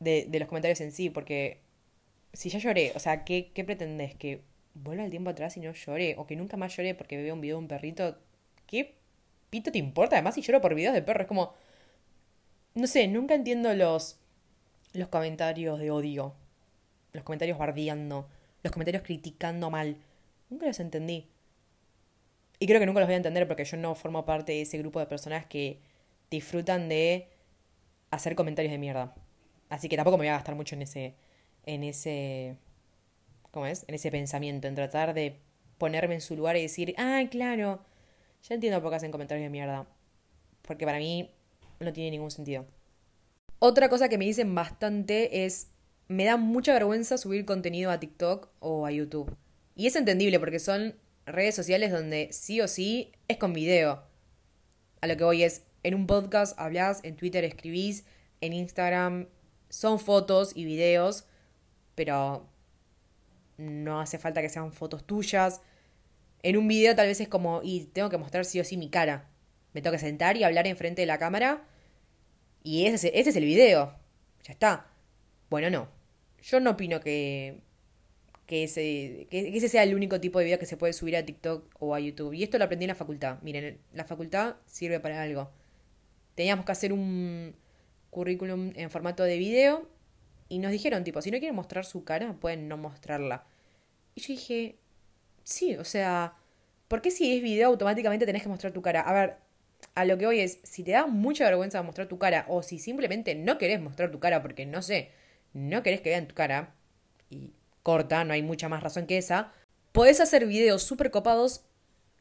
[0.00, 1.60] de, de los comentarios en sí, porque
[2.32, 4.14] si ya lloré, o sea, ¿qué, ¿qué pretendes?
[4.14, 4.42] ¿Que
[4.74, 6.16] vuelva el tiempo atrás y no llore?
[6.18, 8.18] ¿O que nunca más llore porque veo un video de un perrito?
[8.66, 8.94] ¿Qué
[9.50, 10.16] pito te importa?
[10.16, 11.54] Además, si lloro por videos de perros, es como...
[12.74, 14.18] No sé, nunca entiendo los,
[14.92, 16.34] los comentarios de odio,
[17.14, 18.28] los comentarios bardeando,
[18.62, 19.96] los comentarios criticando mal.
[20.50, 21.30] Nunca los entendí.
[22.58, 24.78] Y creo que nunca los voy a entender porque yo no formo parte de ese
[24.78, 25.80] grupo de personas que
[26.30, 27.28] disfrutan de
[28.10, 29.14] hacer comentarios de mierda.
[29.68, 31.14] Así que tampoco me voy a gastar mucho en ese.
[31.66, 32.56] en ese.
[33.50, 33.84] ¿Cómo es?
[33.88, 35.38] En ese pensamiento, en tratar de
[35.78, 37.80] ponerme en su lugar y decir, ah, claro,
[38.42, 39.86] ya entiendo por qué hacen comentarios de mierda.
[40.62, 41.30] Porque para mí
[41.80, 42.66] no tiene ningún sentido.
[43.58, 45.68] Otra cosa que me dicen bastante es,
[46.08, 49.34] me da mucha vergüenza subir contenido a TikTok o a YouTube.
[49.74, 50.94] Y es entendible porque son
[51.26, 54.02] redes sociales donde sí o sí es con video.
[55.00, 58.04] A lo que voy es, en un podcast hablas, en Twitter escribís,
[58.40, 59.28] en Instagram
[59.68, 61.24] son fotos y videos,
[61.94, 62.46] pero
[63.56, 65.60] no hace falta que sean fotos tuyas.
[66.42, 68.90] En un video tal vez es como, y tengo que mostrar sí o sí mi
[68.90, 69.28] cara.
[69.72, 71.64] Me tengo que sentar y hablar enfrente de la cámara.
[72.62, 73.94] Y ese, ese es el video.
[74.44, 74.86] Ya está.
[75.50, 75.93] Bueno, no.
[76.44, 77.60] Yo no opino que,
[78.46, 81.24] que, ese, que ese sea el único tipo de video que se puede subir a
[81.24, 82.34] TikTok o a YouTube.
[82.34, 83.38] Y esto lo aprendí en la facultad.
[83.42, 85.50] Miren, la facultad sirve para algo.
[86.34, 87.54] Teníamos que hacer un,
[88.14, 89.88] currículum en formato de video
[90.48, 93.44] Y nos dijeron, tipo, si no quieren mostrar su cara, pueden no mostrarla.
[94.14, 94.76] Y yo dije,
[95.42, 96.34] sí, o sea,
[96.86, 99.00] ¿por qué si es video automáticamente tenés que mostrar tu cara?
[99.00, 99.36] A ver,
[99.94, 102.78] a lo que hoy es, si te da mucha vergüenza mostrar tu cara, o si
[102.78, 105.10] simplemente no querés mostrar tu cara porque, no sé,
[105.54, 106.74] no querés que vean tu cara,
[107.30, 109.52] y corta, no hay mucha más razón que esa,
[109.92, 111.62] podés hacer videos súper copados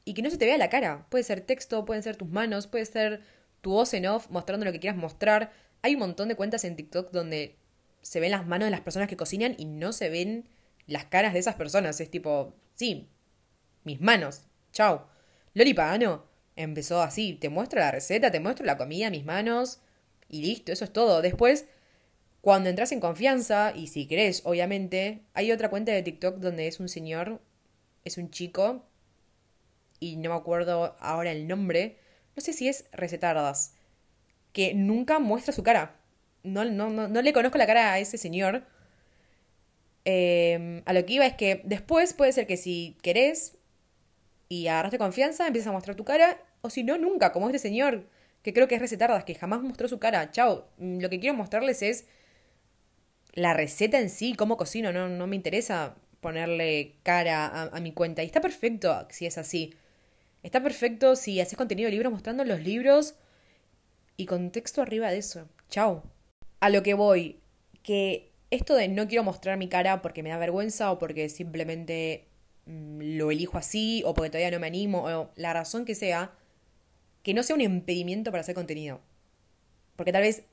[0.05, 1.07] y que no se te vea la cara.
[1.09, 3.21] Puede ser texto, pueden ser tus manos, puede ser
[3.61, 5.51] tu voz en off mostrando lo que quieras mostrar.
[5.81, 7.57] Hay un montón de cuentas en TikTok donde
[8.01, 10.47] se ven las manos de las personas que cocinan y no se ven
[10.85, 11.99] las caras de esas personas.
[11.99, 13.09] Es tipo, sí,
[13.83, 15.07] mis manos, chao.
[15.53, 19.79] Loli Pagano empezó así, te muestro la receta, te muestro la comida, mis manos
[20.27, 21.21] y listo, eso es todo.
[21.21, 21.65] Después,
[22.43, 26.81] cuando entras en confianza, y si querés, obviamente, hay otra cuenta de TikTok donde es
[26.81, 27.39] un señor,
[28.03, 28.85] es un chico,
[30.01, 31.99] y no me acuerdo ahora el nombre,
[32.35, 33.75] no sé si es Recetardas,
[34.51, 35.95] que nunca muestra su cara.
[36.43, 38.65] No, no, no, no le conozco la cara a ese señor.
[40.03, 43.55] Em, a lo que iba es que después puede ser que si querés
[44.49, 48.09] y agarraste confianza, empiezas a mostrar tu cara, o si no, nunca, como este señor,
[48.41, 50.29] que creo que es Recetardas, que jamás mostró su cara.
[50.31, 52.05] Chao, mm, lo que quiero mostrarles es
[53.33, 57.91] la receta en sí, cómo cocino, no, no me interesa ponerle cara a, a mi
[57.91, 58.23] cuenta.
[58.23, 59.73] Y está perfecto si es así.
[60.43, 63.15] Está perfecto si haces contenido de libros mostrando los libros
[64.17, 65.47] y contexto arriba de eso.
[65.69, 66.03] Chao.
[66.59, 67.39] A lo que voy,
[67.81, 72.27] que esto de no quiero mostrar mi cara porque me da vergüenza o porque simplemente
[72.65, 76.31] mm, lo elijo así o porque todavía no me animo o la razón que sea,
[77.23, 79.01] que no sea un impedimento para hacer contenido.
[79.95, 80.43] Porque tal vez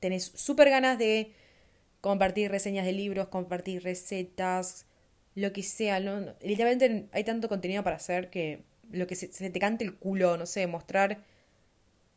[0.00, 1.34] tenés súper ganas de
[2.00, 4.86] compartir reseñas de libros, compartir recetas,
[5.34, 6.00] lo que sea.
[6.00, 10.46] Literalmente hay tanto contenido para hacer que lo que se, te cante el culo, no
[10.46, 11.24] sé, mostrar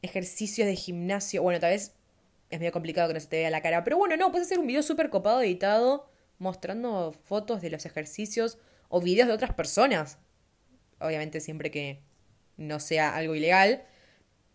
[0.01, 1.43] ejercicios de gimnasio.
[1.43, 1.93] Bueno, tal vez
[2.49, 4.59] es medio complicado que no se te vea la cara, pero bueno, no, puedes hacer
[4.59, 8.57] un video súper copado editado mostrando fotos de los ejercicios
[8.89, 10.19] o videos de otras personas.
[10.99, 12.01] Obviamente siempre que
[12.57, 13.83] no sea algo ilegal,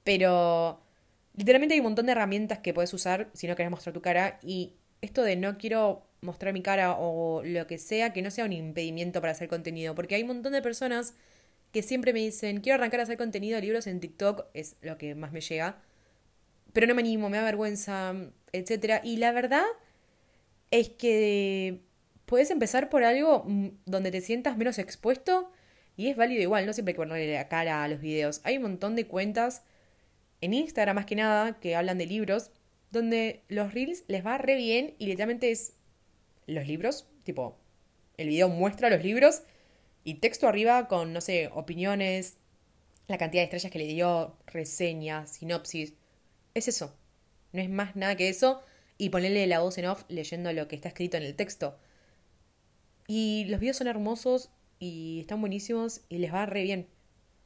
[0.05, 0.83] pero
[1.35, 4.39] literalmente hay un montón de herramientas que puedes usar si no querés mostrar tu cara
[4.43, 8.45] y esto de no quiero mostrar mi cara o lo que sea, que no sea
[8.45, 11.15] un impedimento para hacer contenido, porque hay un montón de personas
[11.73, 14.99] que siempre me dicen, quiero arrancar a hacer contenido de libros en TikTok, es lo
[14.99, 15.81] que más me llega,
[16.73, 18.15] pero no me animo, me da vergüenza,
[18.53, 19.01] etc.
[19.05, 19.65] Y la verdad
[20.71, 21.81] es que
[22.27, 25.51] puedes empezar por algo mm, donde te sientas menos expuesto
[25.97, 28.41] y es válido igual, no siempre hay que ponerle la cara a los videos.
[28.45, 29.63] Hay un montón de cuentas
[30.41, 32.51] en Instagram más que nada que hablan de libros,
[32.91, 35.75] donde los reels les va re bien y literalmente es
[36.47, 37.59] los libros, tipo,
[38.17, 39.43] el video muestra los libros
[40.05, 42.39] y texto arriba con, no sé, opiniones,
[43.09, 45.95] la cantidad de estrellas que le dio, reseñas, sinopsis.
[46.55, 46.95] Es eso.
[47.53, 48.63] No es más nada que eso.
[48.99, 51.79] Y ponerle la voz en off leyendo lo que está escrito en el texto.
[53.07, 56.89] Y los videos son hermosos y están buenísimos y les va re bien.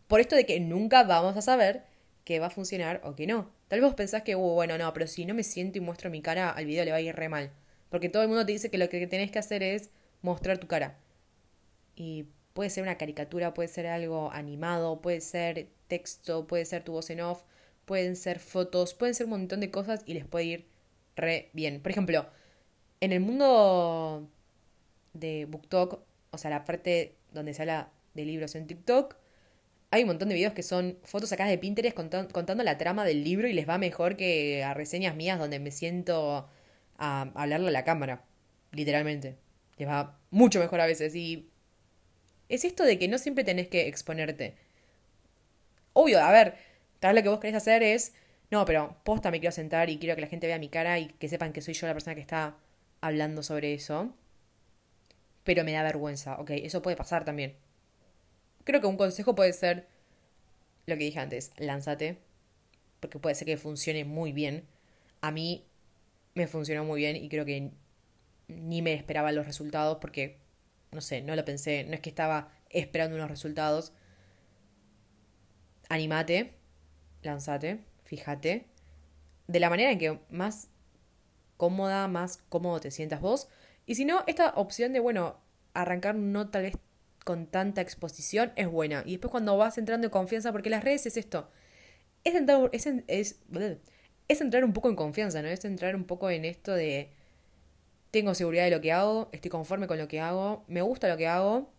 [0.08, 1.84] Por esto de que nunca vamos a saber
[2.24, 3.50] que va a funcionar o que no.
[3.68, 6.22] Tal vez pensás que, uh, bueno, no, pero si no me siento y muestro mi
[6.22, 7.50] cara, al video le va a ir re mal.
[7.90, 9.90] Porque todo el mundo te dice que lo que tenés que hacer es
[10.22, 10.98] mostrar tu cara.
[11.96, 16.92] Y Puede ser una caricatura, puede ser algo animado, puede ser texto, puede ser tu
[16.92, 17.42] voz en off,
[17.86, 20.66] pueden ser fotos, pueden ser un montón de cosas y les puede ir
[21.16, 21.80] re bien.
[21.80, 22.26] Por ejemplo,
[23.00, 24.28] en el mundo
[25.14, 29.16] de BookTok, o sea, la parte donde se habla de libros en TikTok,
[29.92, 33.22] hay un montón de videos que son fotos sacadas de Pinterest contando la trama del
[33.22, 36.48] libro y les va mejor que a reseñas mías donde me siento
[36.96, 38.24] a hablarle a la cámara,
[38.70, 39.36] literalmente.
[39.76, 41.50] Les va mucho mejor a veces y
[42.48, 44.56] es esto de que no siempre tenés que exponerte.
[45.92, 46.54] Obvio, a ver,
[46.98, 48.14] tal vez lo que vos querés hacer es,
[48.50, 51.08] no, pero posta me quiero sentar y quiero que la gente vea mi cara y
[51.08, 52.56] que sepan que soy yo la persona que está
[53.02, 54.14] hablando sobre eso.
[55.44, 57.56] Pero me da vergüenza, ok, eso puede pasar también.
[58.64, 59.88] Creo que un consejo puede ser
[60.86, 62.18] lo que dije antes, lánzate,
[63.00, 64.66] porque puede ser que funcione muy bien.
[65.20, 65.64] A mí
[66.34, 67.70] me funcionó muy bien y creo que
[68.48, 70.38] ni me esperaba los resultados porque
[70.92, 73.92] no sé, no lo pensé, no es que estaba esperando unos resultados.
[75.88, 76.54] Animate,
[77.22, 78.66] lanzate, fíjate,
[79.46, 80.68] de la manera en que más
[81.56, 83.48] cómoda, más cómodo te sientas vos.
[83.86, 85.38] Y si no, esta opción de, bueno,
[85.74, 86.74] arrancar no tal vez
[87.24, 89.02] con tanta exposición es buena.
[89.06, 91.50] Y después cuando vas entrando en confianza, porque las redes es esto,
[92.24, 93.36] es entrar, es, es,
[94.28, 95.48] es entrar un poco en confianza, ¿no?
[95.48, 97.10] Es entrar un poco en esto de
[98.10, 101.16] tengo seguridad de lo que hago, estoy conforme con lo que hago, me gusta lo
[101.16, 101.72] que hago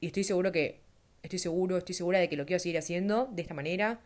[0.00, 0.80] y estoy seguro que,
[1.22, 4.00] estoy seguro, estoy segura de que lo quiero seguir haciendo de esta manera.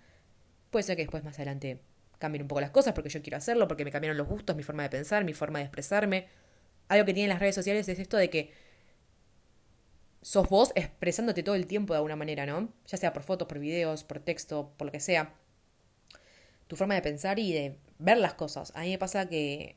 [0.70, 1.80] Puede ser que después más adelante
[2.18, 4.62] cambien un poco las cosas porque yo quiero hacerlo, porque me cambiaron los gustos, mi
[4.62, 6.28] forma de pensar, mi forma de expresarme.
[6.88, 8.52] Algo que tienen las redes sociales es esto de que
[10.22, 12.72] sos vos expresándote todo el tiempo de alguna manera, ¿no?
[12.86, 15.34] Ya sea por fotos, por videos, por texto, por lo que sea.
[16.66, 18.72] Tu forma de pensar y de ver las cosas.
[18.74, 19.76] A mí me pasa que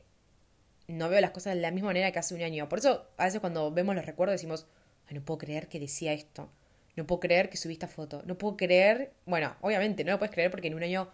[0.86, 2.68] no veo las cosas de la misma manera que hace un año.
[2.68, 4.66] Por eso a veces cuando vemos los recuerdos decimos,
[5.06, 6.50] Ay, no puedo creer que decía esto.
[6.96, 8.22] No puedo creer que subí esta foto.
[8.24, 11.10] No puedo creer, bueno, obviamente no lo puedes creer porque en un año,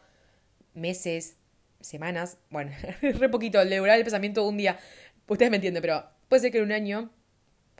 [0.74, 1.36] meses,
[1.80, 4.78] semanas, bueno, re poquito, le durará el pensamiento un día.
[5.26, 7.10] Ustedes me entienden, pero puede ser que en un año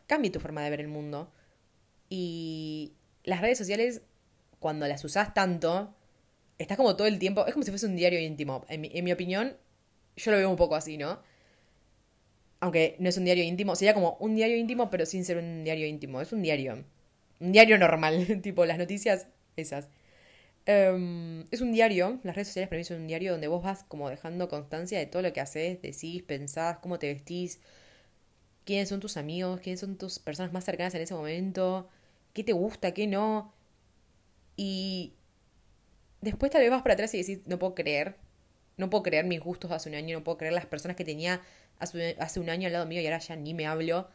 [0.07, 1.33] cambie tu forma de ver el mundo.
[2.11, 2.92] Y
[3.25, 4.03] las redes sociales,
[4.59, 5.94] cuando las usás tanto,
[6.59, 8.66] estás como todo el tiempo, es como si fuese un diario íntimo.
[8.68, 9.57] En mi, opinión,
[10.16, 11.23] yo lo veo un poco así, ¿no?
[12.59, 15.64] Aunque no es un diario íntimo, sería como un diario íntimo, pero sin ser un
[15.64, 16.20] diario íntimo.
[16.20, 16.85] Es un diario.
[17.38, 19.88] Un diario normal, tipo las noticias esas.
[20.66, 23.85] Em, es un diario, las redes sociales para mí son un diario donde vos vas
[23.85, 27.61] como dejando constancia de todo lo que haces, decís, pensás, cómo te vestís,
[28.64, 31.88] quiénes son tus amigos, quiénes son tus personas más cercanas en ese momento,
[32.33, 33.53] qué te gusta, qué no.
[34.57, 35.14] Y
[36.21, 38.16] después tal vez vas para atrás y decís, no puedo creer,
[38.77, 41.43] no puedo creer mis gustos hace un año, no puedo creer las personas que tenía
[41.79, 44.09] hace, un año al lado mío y ahora ya ni me hablo.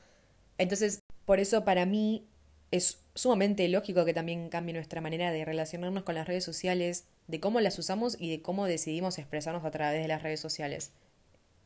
[0.58, 2.28] Entonces, por eso para mí
[2.72, 7.40] es sumamente lógico que también cambie nuestra manera de relacionarnos con las redes sociales, de
[7.40, 10.92] cómo las usamos y de cómo decidimos expresarnos a través de las redes sociales.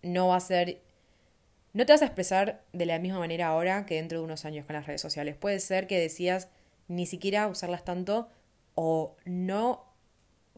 [0.02, 0.82] No va a ser...
[1.74, 4.66] No te vas a expresar de la misma manera ahora que dentro de unos años
[4.66, 5.36] con las redes sociales.
[5.36, 6.50] Puede ser que decías
[6.88, 8.30] ni siquiera usarlas tanto
[8.76, 9.86] o no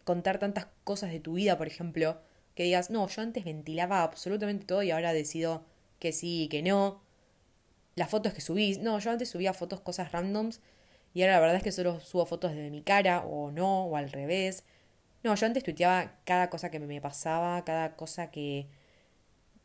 [0.03, 2.21] contar tantas cosas de tu vida, por ejemplo,
[2.55, 5.65] que digas, no, yo antes ventilaba absolutamente todo y ahora decido
[5.99, 7.01] que sí y que no.
[7.95, 10.61] Las fotos que subís, no, yo antes subía fotos, cosas randoms,
[11.13, 13.97] y ahora la verdad es que solo subo fotos de mi cara, o no, o
[13.97, 14.63] al revés.
[15.23, 18.67] No, yo antes tuiteaba cada cosa que me pasaba, cada cosa que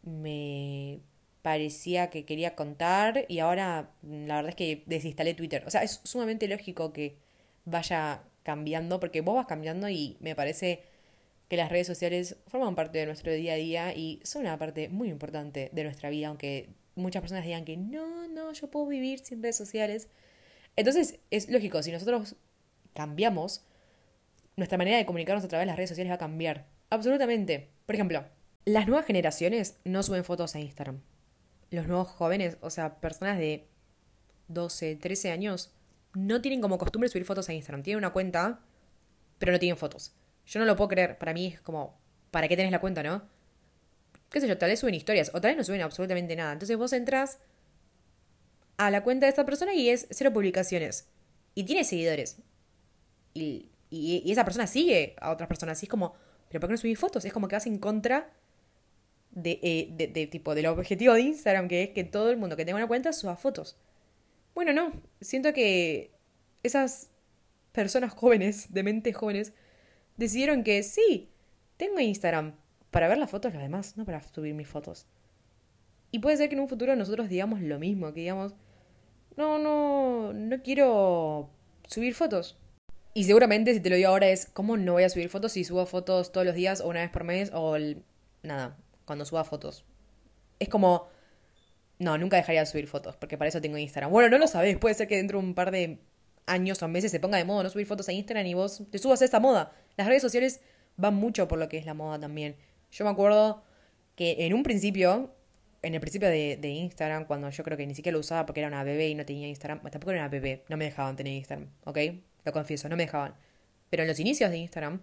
[0.03, 1.01] me
[1.47, 5.63] parecía que quería contar, y ahora la verdad es que desinstalé Twitter.
[5.65, 7.19] O sea, es sumamente lógico que
[7.65, 10.83] vaya cambiando, porque vos vas cambiando y me parece
[11.49, 14.89] que las redes sociales forman parte de nuestro día a día y son una parte
[14.89, 19.21] muy importante de nuestra vida, aunque muchas personas digan que no, no, yo puedo vivir
[19.21, 20.09] sin redes sociales.
[20.75, 22.35] Entonces es lógico, si nosotros
[22.93, 23.65] cambiamos,
[24.57, 26.67] nuestra manera de comunicarnos a través de las redes sociales va a cambiar.
[26.91, 27.69] Absolutamente.
[27.87, 28.25] Por ejemplo,
[28.65, 31.03] las nuevas generaciones no suben fotos a Instagram.
[31.71, 33.67] Los nuevos jóvenes, o sea, personas de
[34.49, 35.73] 12, 13 años,
[36.15, 37.83] no tienen como costumbre subir fotos a Instagram.
[37.83, 38.61] Tienen una cuenta,
[39.39, 40.15] pero no tienen fotos.
[40.47, 41.19] Yo no lo puedo creer.
[41.19, 41.99] Para mí es como,
[42.31, 43.23] ¿para qué tenés la cuenta, no?
[44.31, 46.53] Qué sé yo, tal vez suben historias o tal vez no suben absolutamente nada.
[46.53, 47.39] Entonces vos entras
[48.77, 51.09] a la cuenta de esta persona y es cero publicaciones.
[51.55, 52.39] Y tiene seguidores.
[53.35, 55.83] Y, y, esa persona sigue a otras personas.
[55.83, 56.15] Y es como,
[56.49, 57.25] ¿pero por qué no subís fotos?
[57.25, 58.31] Es como que vas en contra
[59.37, 62.57] de, eh, de, de, tipo del objetivo de Instagram, que es que todo el mundo
[62.57, 63.77] que tenga una cuenta suba fotos.
[64.55, 64.93] Bueno, no.
[65.21, 66.11] Siento que
[66.63, 67.11] esas
[67.73, 69.53] personas jóvenes, de mentes jóvenes,
[70.17, 71.29] decidieron que sí,
[71.77, 72.55] tengo Instagram
[72.91, 75.07] para ver las fotos de demás, no para subir mis fotos.
[76.11, 78.55] Y puede ser que en un futuro nosotros digamos lo mismo, que digamos,
[79.37, 81.51] no, no, no quiero
[81.87, 82.57] subir fotos.
[83.13, 85.65] Y seguramente si te lo digo ahora es, ¿cómo no voy a subir fotos si
[85.65, 87.77] subo fotos todos los días o una vez por mes o
[88.43, 89.87] nada, cuando suba fotos?
[90.59, 91.09] Es como,
[91.99, 94.11] no, nunca dejaría de subir fotos, porque para eso tengo Instagram.
[94.11, 95.99] Bueno, no lo sabes, puede ser que dentro de un par de
[96.47, 98.99] años o meses se ponga de moda no subir fotos a Instagram y vos te
[98.99, 99.73] subas a esa moda.
[99.97, 100.61] Las redes sociales
[100.97, 102.57] van mucho por lo que es la moda también.
[102.91, 103.65] Yo me acuerdo
[104.15, 105.35] que en un principio,
[105.83, 108.61] en el principio de, de, Instagram, cuando yo creo que ni siquiera lo usaba porque
[108.61, 111.33] era una bebé y no tenía Instagram, tampoco era una bebé, no me dejaban tener
[111.33, 111.99] Instagram, ¿ok?
[112.45, 113.35] Lo confieso, no me dejaban.
[113.91, 115.01] Pero en los inicios de Instagram,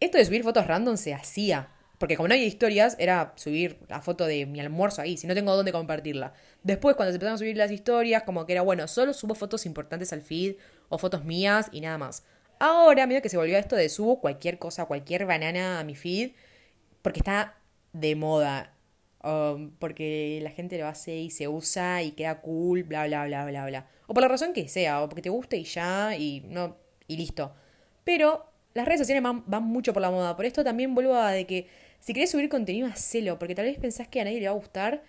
[0.00, 1.68] esto de subir fotos random se hacía.
[2.00, 5.34] Porque como no hay historias, era subir la foto de mi almuerzo ahí, si no
[5.34, 6.32] tengo dónde compartirla.
[6.62, 9.66] Después, cuando se empezaron a subir las historias, como que era, bueno, solo subo fotos
[9.66, 10.54] importantes al feed
[10.88, 12.24] o fotos mías y nada más.
[12.58, 16.30] Ahora, mira que se volvió esto de subo cualquier cosa, cualquier banana a mi feed,
[17.02, 17.58] porque está
[17.92, 18.74] de moda.
[19.22, 23.44] Um, porque la gente lo hace y se usa y queda cool, bla, bla, bla,
[23.44, 23.86] bla, bla.
[24.06, 27.18] O por la razón que sea, o porque te guste y ya, y no, y
[27.18, 27.52] listo.
[28.04, 30.34] Pero las redes sociales van, van mucho por la moda.
[30.34, 33.78] Por esto también vuelvo a de que si querés subir contenido, hacelo, porque tal vez
[33.78, 35.02] pensás que a nadie le va a gustar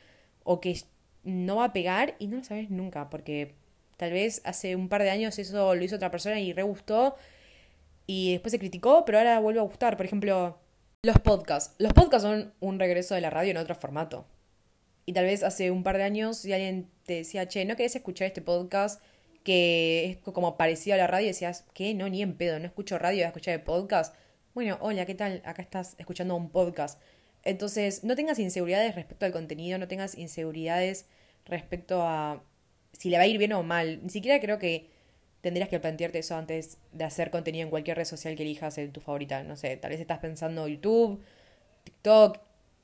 [0.43, 0.79] o que
[1.23, 3.53] no va a pegar y no lo sabes nunca, porque
[3.97, 7.15] tal vez hace un par de años eso lo hizo otra persona y re gustó
[8.07, 9.95] y después se criticó, pero ahora vuelve a gustar.
[9.95, 10.57] Por ejemplo,
[11.03, 11.75] los podcasts.
[11.77, 14.25] Los podcasts son un regreso de la radio en otro formato.
[15.05, 17.95] Y tal vez hace un par de años, si alguien te decía, che, ¿no querés
[17.95, 19.01] escuchar este podcast
[19.43, 21.25] que es como parecido a la radio?
[21.25, 21.93] Y decías, ¿qué?
[21.93, 24.13] No, ni en pedo, no escucho radio, voy a escuchar el podcast
[24.53, 25.41] bueno, hola, ¿qué tal?
[25.45, 27.01] Acá estás escuchando un podcast.
[27.43, 31.05] Entonces, no tengas inseguridades respecto al contenido, no tengas inseguridades
[31.45, 32.43] respecto a
[32.91, 33.99] si le va a ir bien o mal.
[34.03, 34.89] Ni siquiera creo que
[35.41, 38.91] tendrías que plantearte eso antes de hacer contenido en cualquier red social que elijas en
[38.91, 39.43] tu favorita.
[39.43, 41.21] No sé, tal vez estás pensando YouTube,
[41.83, 42.39] TikTok,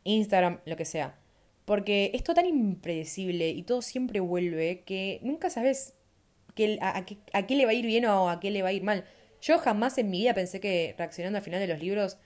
[0.06, 1.20] Instagram, lo que sea.
[1.66, 5.96] Porque es todo tan impredecible y todo siempre vuelve que nunca sabes
[6.82, 9.04] a, qué, le va a ir bien o a qué le va a ir mal.
[9.42, 12.18] Yo jamás en mi vida pensé que reaccionando al final de los libros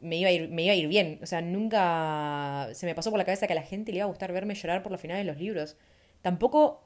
[0.00, 1.20] me iba a ir, me iba a ir bien.
[1.22, 4.04] O sea, nunca se me pasó por la cabeza que a la gente le iba
[4.04, 5.76] a gustar verme llorar por los finales de los libros.
[6.22, 6.84] Tampoco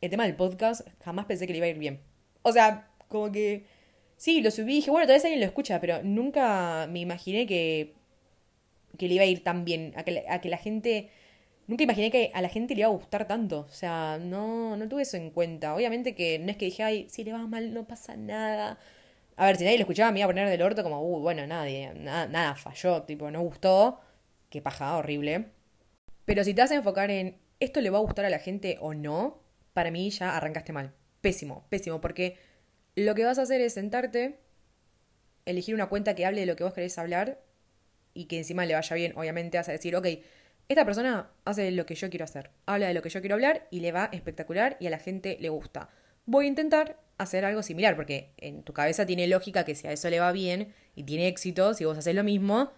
[0.00, 2.00] el tema del podcast, jamás pensé que le iba a ir bien.
[2.42, 3.66] O sea, como que
[4.16, 7.46] sí, lo subí y dije, bueno, tal vez alguien lo escucha, pero nunca me imaginé
[7.46, 7.94] que,
[8.98, 9.92] que le iba a ir tan bien.
[9.96, 11.10] A que, a que la gente
[11.70, 13.60] nunca imaginé que a la gente le iba a gustar tanto.
[13.60, 15.74] O sea, no, no tuve eso en cuenta.
[15.74, 18.78] Obviamente que no es que dije, ay, si le va mal, no pasa nada.
[19.36, 21.46] A ver, si nadie lo escuchaba, me iba a poner del orto como, uh, bueno,
[21.46, 24.00] nadie, nada, nada falló, tipo, no gustó.
[24.50, 25.46] Qué paja, horrible.
[26.24, 28.76] Pero si te vas a enfocar en esto le va a gustar a la gente
[28.80, 30.92] o no, para mí ya arrancaste mal.
[31.20, 32.36] Pésimo, pésimo, porque
[32.96, 34.40] lo que vas a hacer es sentarte,
[35.46, 37.40] elegir una cuenta que hable de lo que vos querés hablar
[38.12, 39.12] y que encima le vaya bien.
[39.16, 40.06] Obviamente vas a decir, ok,
[40.70, 43.66] esta persona hace lo que yo quiero hacer, habla de lo que yo quiero hablar
[43.72, 45.88] y le va espectacular y a la gente le gusta.
[46.26, 49.92] Voy a intentar hacer algo similar, porque en tu cabeza tiene lógica que si a
[49.92, 52.70] eso le va bien y tiene éxito, si vos haces lo mismo,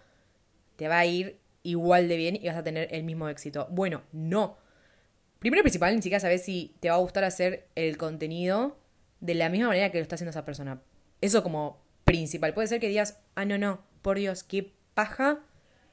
[0.75, 3.67] te va a ir igual de bien y vas a tener el mismo éxito.
[3.69, 4.57] Bueno, no.
[5.37, 8.75] Primero y principal, ni siquiera sabes si te va a gustar hacer el contenido
[9.19, 10.81] de la misma manera que lo está haciendo esa persona.
[11.21, 12.55] Eso como principal.
[12.55, 15.41] Puede ser que digas, ah, no, no, por Dios, qué paja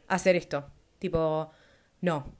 [0.09, 0.71] hacer esto.
[0.99, 1.53] Tipo,
[2.01, 2.37] no.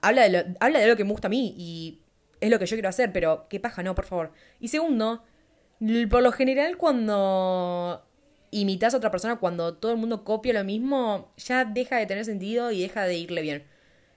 [0.00, 2.02] Habla de, lo, habla de lo que me gusta a mí y
[2.40, 4.32] es lo que yo quiero hacer, pero qué paja, no, por favor.
[4.60, 5.24] Y segundo,
[6.10, 8.04] por lo general cuando
[8.50, 12.24] imitas a otra persona, cuando todo el mundo copia lo mismo, ya deja de tener
[12.24, 13.64] sentido y deja de irle bien.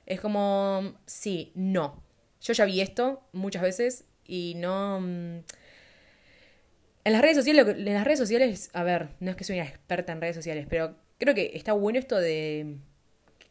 [0.05, 2.03] Es como, sí, no.
[2.41, 4.99] Yo ya vi esto muchas veces y no...
[5.01, 5.43] Mm,
[7.03, 9.67] en las redes sociales, en las redes sociales, a ver, no es que soy una
[9.67, 12.77] experta en redes sociales, pero creo que está bueno esto de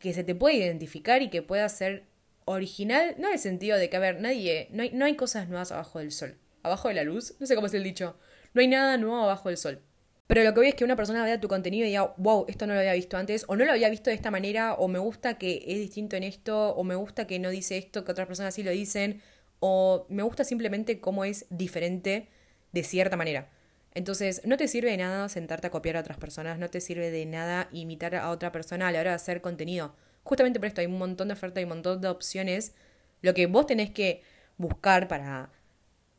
[0.01, 2.07] que se te puede identificar y que pueda ser
[2.47, 5.49] original, no en el sentido de que, a ver, nadie, no hay, no hay cosas
[5.49, 6.37] nuevas abajo del sol.
[6.63, 8.17] Abajo de la luz, no sé cómo es el dicho.
[8.55, 9.81] No hay nada nuevo abajo del sol.
[10.27, 12.67] Pero lo que voy es que una persona vea tu contenido y diga, wow, esto
[12.67, 14.99] no lo había visto antes, o no lo había visto de esta manera, o me
[14.99, 18.27] gusta que es distinto en esto, o me gusta que no dice esto, que otras
[18.27, 19.21] personas sí lo dicen,
[19.59, 22.29] o me gusta simplemente cómo es diferente
[22.73, 23.51] de cierta manera.
[23.95, 27.11] Entonces, no te sirve de nada sentarte a copiar a otras personas, no te sirve
[27.11, 29.95] de nada imitar a otra persona a la hora de hacer contenido.
[30.23, 32.75] Justamente por esto hay un montón de ofertas, hay un montón de opciones.
[33.21, 34.23] Lo que vos tenés que
[34.59, 35.51] buscar para,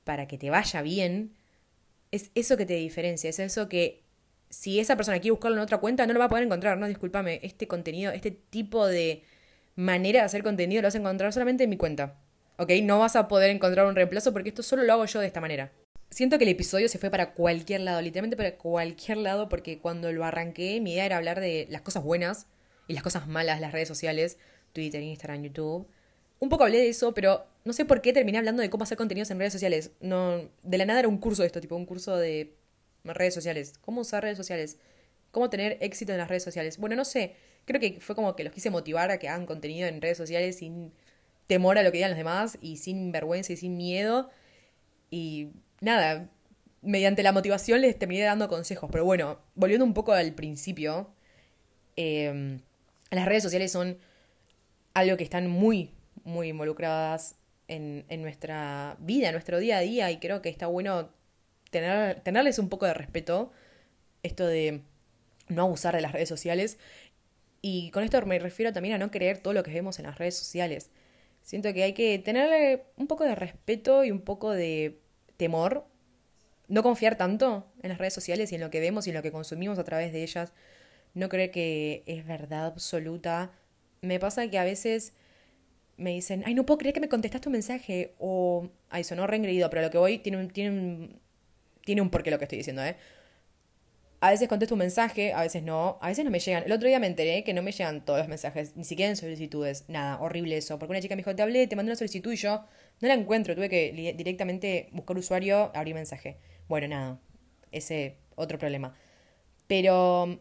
[0.04, 1.34] para que te vaya bien
[2.12, 4.04] es eso que te diferencia, es eso que
[4.50, 6.88] si esa persona quiere buscarlo en otra cuenta no lo va a poder encontrar, no,
[6.88, 9.24] discúlpame, este contenido, este tipo de
[9.76, 12.20] manera de hacer contenido lo vas a encontrar solamente en mi cuenta.
[12.58, 12.72] ¿Ok?
[12.84, 15.42] No vas a poder encontrar un reemplazo porque esto solo lo hago yo de esta
[15.42, 15.72] manera
[16.12, 20.12] siento que el episodio se fue para cualquier lado, literalmente para cualquier lado, porque cuando
[20.12, 22.47] lo arranqué, mi idea era hablar de las cosas buenas
[22.88, 24.38] y las cosas malas las redes sociales,
[24.74, 25.88] Twitter, Instagram, YouTube.
[26.39, 28.97] Un poco hablé de eso, pero no sé por qué terminé hablando de cómo hacer
[28.97, 29.91] contenidos en redes sociales.
[30.02, 32.56] No, de la nada era un curso de esto, tipo un curso de
[33.04, 33.74] redes sociales.
[33.82, 34.78] Cómo usar redes sociales.
[35.32, 36.78] Cómo tener éxito en las redes sociales.
[36.78, 37.36] Bueno, no sé.
[37.65, 40.58] Creo que fue como que los quise motivar a que hagan contenido en redes sociales
[40.58, 40.91] sin
[41.47, 44.30] temor a lo que digan los demás y sin vergüenza y sin miedo.
[45.12, 45.50] Y
[45.82, 46.30] nada,
[46.82, 48.89] mediante la motivación les terminé dando consejos.
[48.91, 51.13] Pero bueno, volviendo un poco al principio,
[51.96, 52.62] em,
[53.12, 53.98] las redes sociales son
[54.94, 55.91] algo que están muy,
[56.24, 57.36] muy involucradas
[57.67, 61.10] en, en, nuestra vida, en nuestro día a día, y creo que está bueno
[61.70, 63.52] tener, tenerles un poco de respeto,
[64.24, 64.82] esto de
[65.48, 66.78] no abusar de las redes sociales.
[67.62, 70.17] Y con esto me refiero también a no creer todo lo que vemos en las
[70.17, 70.89] redes sociales.
[71.44, 75.00] Siento que hay que tenerle un poco de respeto y un poco de
[75.41, 75.88] temor,
[76.67, 79.23] no confiar tanto en las redes sociales y en lo que vemos y en lo
[79.23, 80.54] que consumimos a través de ellas,
[81.15, 83.52] no creer que es verdad absoluta.
[84.02, 85.13] Me pasa que a veces
[85.98, 89.67] me dicen, ay, no puedo creer que me contestaste un mensaje, o, ay, sonó reengreído,
[89.71, 91.19] pero lo que voy tiene un, tiene un,
[91.85, 92.96] tiene un porqué lo que estoy diciendo, ¿eh?
[94.19, 96.63] A veces contesto un mensaje, a veces no, a veces no me llegan.
[96.65, 99.17] El otro día me enteré que no me llegan todos los mensajes, ni siquiera en
[99.17, 99.85] solicitudes.
[99.87, 100.77] Nada, horrible eso.
[100.77, 102.63] Porque una chica me dijo, te hablé, te mandé una solicitud y yo
[103.02, 103.56] no la encuentro.
[103.56, 106.37] Tuve que directamente buscar usuario, abrir mensaje.
[106.67, 107.19] Bueno, nada,
[107.71, 108.95] ese otro problema.
[109.67, 110.37] Pero mm,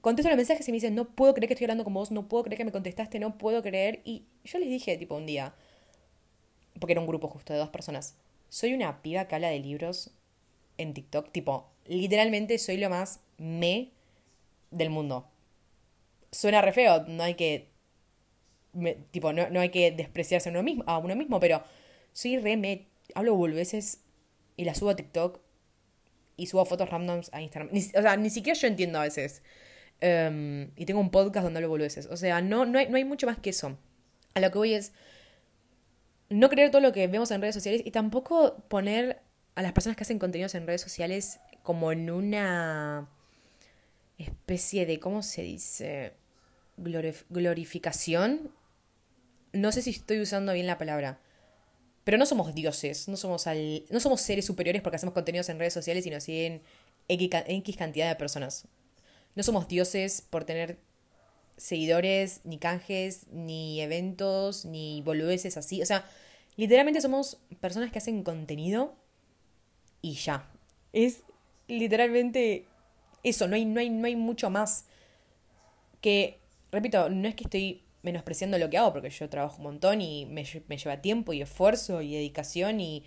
[0.00, 2.28] contesto los mensajes y me dicen, no puedo creer que estoy hablando con vos, no
[2.28, 4.00] puedo creer que me contestaste, no puedo creer.
[4.04, 5.54] Y yo les dije, tipo, un día,
[6.78, 8.16] porque era un grupo justo de dos personas,
[8.48, 10.10] soy una piba que habla de libros
[10.78, 13.90] en TikTok, tipo, literalmente soy lo más me
[14.70, 15.28] del mundo.
[16.32, 17.68] Suena re feo, no hay que.
[19.10, 21.62] tipo, no, no, hay que despreciarse a uno mismo, a uno mismo pero
[22.12, 22.56] soy re.
[22.56, 24.00] Me, hablo veces
[24.56, 25.40] y la subo a TikTok
[26.36, 27.70] y subo fotos randoms a Instagram.
[27.74, 29.42] o sea, ni siquiera yo entiendo a veces.
[30.00, 32.06] Em, y tengo un podcast donde hablo boludeces.
[32.06, 33.78] O sea, no, no, hay, no hay mucho más que eso.
[34.34, 34.92] A lo que voy es
[36.30, 39.20] no creer todo lo que vemos en redes sociales y tampoco poner
[39.56, 43.08] a las personas que hacen contenidos en redes sociales como en una
[44.16, 46.14] especie de, ¿cómo se dice?
[46.76, 48.52] glorificación.
[49.52, 51.20] No sé si estoy usando bien la palabra.
[52.10, 53.46] Pero no somos dioses, no somos,
[53.88, 56.60] no somos seres superiores porque hacemos contenidos en redes sociales y nos siguen
[57.06, 58.66] X cantidad de personas.
[59.36, 60.80] No somos dioses por tener
[61.56, 65.82] seguidores, ni canjes, ni eventos, ni boludeces así.
[65.82, 66.04] O sea,
[66.56, 68.96] literalmente somos personas que hacen contenido
[70.02, 70.50] y ya.
[70.92, 71.22] Es
[71.68, 72.66] literalmente
[73.22, 74.84] eso, no hay, no hay, no hay mucho más.
[76.00, 76.40] Que,
[76.72, 80.26] repito, no es que estoy menospreciando lo que hago, porque yo trabajo un montón y
[80.26, 83.04] me, me lleva tiempo y esfuerzo y dedicación y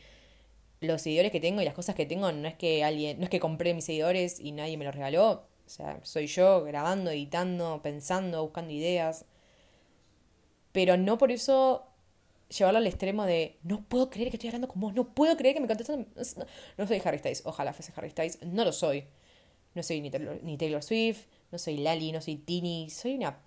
[0.81, 3.29] los seguidores que tengo y las cosas que tengo no es que alguien, no es
[3.29, 7.81] que compré mis seguidores y nadie me los regaló, o sea, soy yo grabando, editando,
[7.81, 9.25] pensando, buscando ideas.
[10.71, 11.87] Pero no por eso
[12.49, 15.55] llevarlo al extremo de no puedo creer que estoy hablando con vos, no puedo creer
[15.55, 16.07] que me contestan.
[16.77, 19.05] No, soy Harry Styles, ojalá fuese Harry Styles, no lo soy.
[19.75, 23.39] No soy ni Taylor, ni Taylor Swift, no soy Lali, no soy Tini, soy una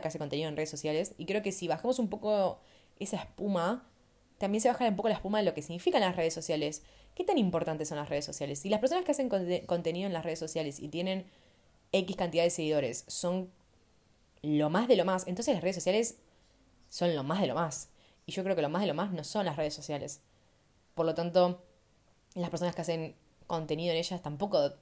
[0.00, 1.14] que hace contenido en redes sociales.
[1.18, 2.60] Y creo que si bajamos un poco
[2.98, 3.88] esa espuma,
[4.38, 6.82] también se baja un poco la espuma de lo que significan las redes sociales.
[7.14, 8.58] ¿Qué tan importantes son las redes sociales?
[8.58, 9.28] Si las personas que hacen
[9.66, 11.26] contenido en las redes sociales y tienen
[11.92, 13.50] X cantidad de seguidores son
[14.42, 16.16] lo más de lo más, entonces las redes sociales
[16.88, 17.90] son lo más de lo más.
[18.26, 20.20] Y yo creo que lo más de lo más no son las redes sociales.
[20.94, 21.62] Por lo tanto,
[22.34, 23.14] las personas que hacen
[23.46, 24.72] contenido en ellas tampoco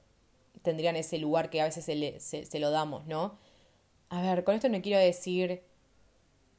[0.61, 3.37] tendrían ese lugar que a veces se, se, lo damos, ¿no?
[4.11, 5.61] A ver, con esto no quiero decir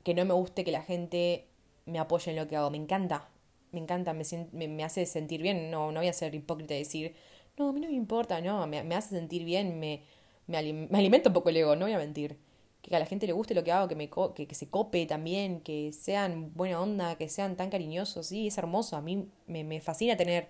[0.05, 1.47] que no me guste que la gente
[1.85, 2.71] me apoye en lo que hago.
[2.71, 3.29] Me encanta,
[3.73, 4.25] me encanta, me,
[4.69, 5.71] me, hace sentir bien.
[5.71, 7.15] No, no voy a ser hipócrita y decir,
[7.59, 10.03] no, a mí no me importa, no, me, me hace sentir bien, me,
[10.47, 12.39] me, alimenta un poco el ego, no voy a mentir.
[12.81, 15.05] Que a la gente le guste lo que hago, que, me que, que, se cope
[15.07, 18.97] también, que sean buena onda, que sean tan cariñosos, sí, es hermoso.
[18.97, 20.49] A mí me, me fascina tener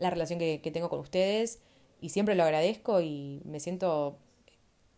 [0.00, 1.60] la relación que, que tengo con ustedes
[2.00, 4.18] y siempre lo agradezco y me siento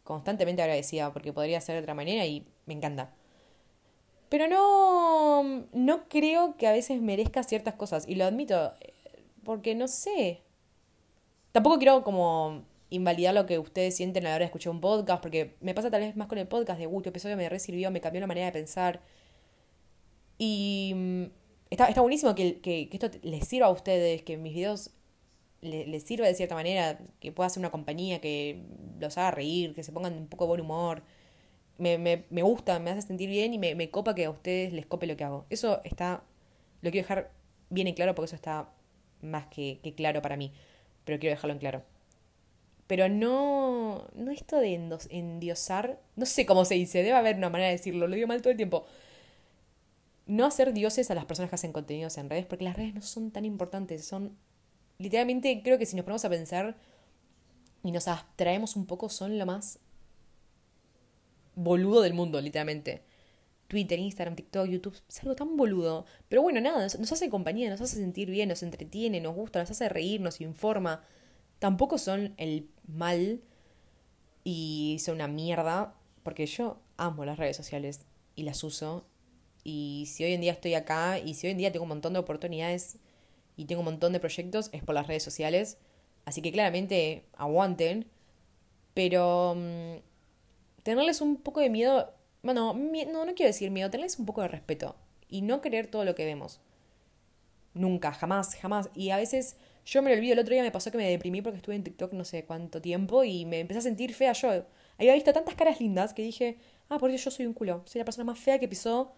[0.06, 3.12] constantemente agradecida porque podría ser de otra manera y me encanta.
[4.30, 8.72] Pero no, no creo que a veces merezca ciertas cosas y lo admito
[9.44, 10.42] porque no sé.
[11.52, 15.22] Tampoco quiero como invalidar lo que ustedes sienten a la hora de escuchar un podcast,
[15.22, 17.90] porque me pasa tal vez más con el podcast de, uy, tu episodio me resirvió,
[17.90, 19.00] me cambió la manera de pensar.
[20.38, 21.22] Y mm,
[21.70, 24.90] está, está buenísimo que, que, esto les sirva a ustedes, que mis videos
[25.66, 28.62] les, sirva de cierta manera, que pueda ser una compañía que
[29.00, 31.02] los haga reír, que se pongan un poco de buen humor.
[31.78, 34.72] Me, me, me gusta, me hace sentir bien y me, me copa que a ustedes
[34.72, 35.46] les cope lo que hago.
[35.50, 36.24] Eso está,
[36.82, 37.30] lo quiero dejar
[37.70, 38.70] bien en claro porque eso está
[39.22, 40.52] más que, que claro para mí,
[41.04, 41.82] pero quiero dejarlo en claro.
[42.86, 44.74] Pero no, no esto de
[45.10, 48.40] endiosar, no sé cómo se dice, debe haber una manera de decirlo, lo digo mal
[48.42, 48.86] todo el tiempo.
[50.26, 53.02] No hacer dioses a las personas que hacen contenidos en redes, porque las redes no
[53.02, 54.36] son tan importantes, son
[54.98, 56.76] literalmente creo que si nos ponemos a pensar
[57.82, 59.78] y nos abstraemos un poco, son lo más
[61.54, 63.02] boludo del mundo, literalmente.
[63.68, 66.06] Twitter, Instagram, TikTok, YouTube, es algo tan boludo.
[66.28, 69.70] Pero bueno, nada, nos hace compañía, nos hace sentir bien, nos entretiene, nos gusta, nos
[69.70, 71.02] hace reír, nos informa
[71.58, 73.40] tampoco son el mal
[74.44, 79.06] y son una mierda, porque yo amo las redes sociales y las uso.
[79.64, 82.12] Y si hoy en día estoy acá y si hoy en día tengo un montón
[82.12, 82.98] de oportunidades
[83.56, 85.78] y tengo un montón de proyectos, es por las redes sociales.
[86.24, 88.06] Así que claramente aguanten.
[88.94, 89.96] Pero mm,
[90.82, 94.48] tenerles un poco de miedo, bueno, no, no quiero decir miedo, tenerles un poco de
[94.48, 94.96] respeto
[95.28, 96.60] y no querer todo lo que vemos.
[97.74, 98.88] Nunca, jamás, jamás.
[98.94, 101.42] Y a veces yo me lo olvido, el otro día me pasó que me deprimí
[101.42, 104.64] porque estuve en TikTok no sé cuánto tiempo y me empecé a sentir fea yo.
[104.98, 107.82] Había visto tantas caras lindas que dije, ah, por eso yo soy un culo.
[107.84, 109.12] Soy la persona más fea que pisó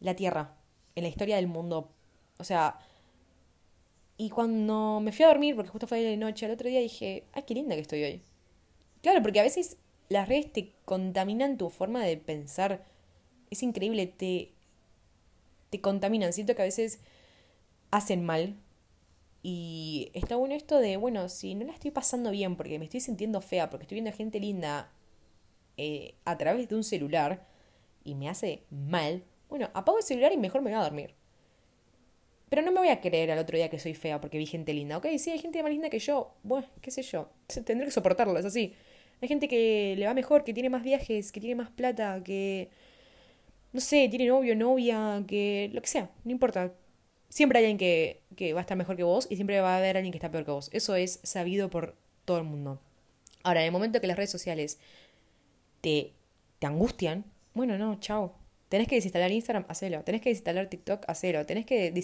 [0.00, 0.56] la Tierra
[0.94, 1.90] en la historia del mundo.
[2.38, 2.78] O sea,
[4.16, 7.24] y cuando me fui a dormir, porque justo fue de noche, el otro día dije,
[7.32, 8.22] ay, qué linda que estoy hoy.
[9.02, 12.84] Claro, porque a veces las redes te contaminan tu forma de pensar.
[13.50, 14.52] Es increíble, te,
[15.70, 16.32] te contaminan.
[16.32, 17.00] Siento que a veces
[17.90, 18.56] hacen mal
[19.42, 23.00] y está bueno esto de, bueno, si no la estoy pasando bien porque me estoy
[23.00, 24.90] sintiendo fea, porque estoy viendo gente linda
[25.76, 27.46] eh, a través de un celular
[28.04, 31.14] y me hace mal, bueno, apago el celular y mejor me voy a dormir.
[32.54, 34.72] Pero no me voy a creer al otro día que soy fea porque vi gente
[34.72, 34.96] linda.
[34.98, 36.36] Ok, sí, hay gente más linda que yo.
[36.44, 37.28] Bueno, qué sé yo.
[37.48, 38.74] Tendré que soportarlo, es así.
[39.20, 42.70] Hay gente que le va mejor, que tiene más viajes, que tiene más plata, que,
[43.72, 46.72] no sé, tiene novio, novia, que lo que sea, no importa.
[47.28, 49.78] Siempre hay alguien que, que va a estar mejor que vos y siempre va a
[49.78, 50.70] haber alguien que está peor que vos.
[50.72, 52.80] Eso es sabido por todo el mundo.
[53.42, 54.78] Ahora, en el momento que las redes sociales
[55.80, 56.12] te,
[56.60, 58.43] te angustian, bueno, no, chao.
[58.74, 60.02] Tenés que desinstalar Instagram, hacelo.
[60.02, 61.46] Tenés que desinstalar TikTok, hacelo.
[61.46, 61.94] Tenés que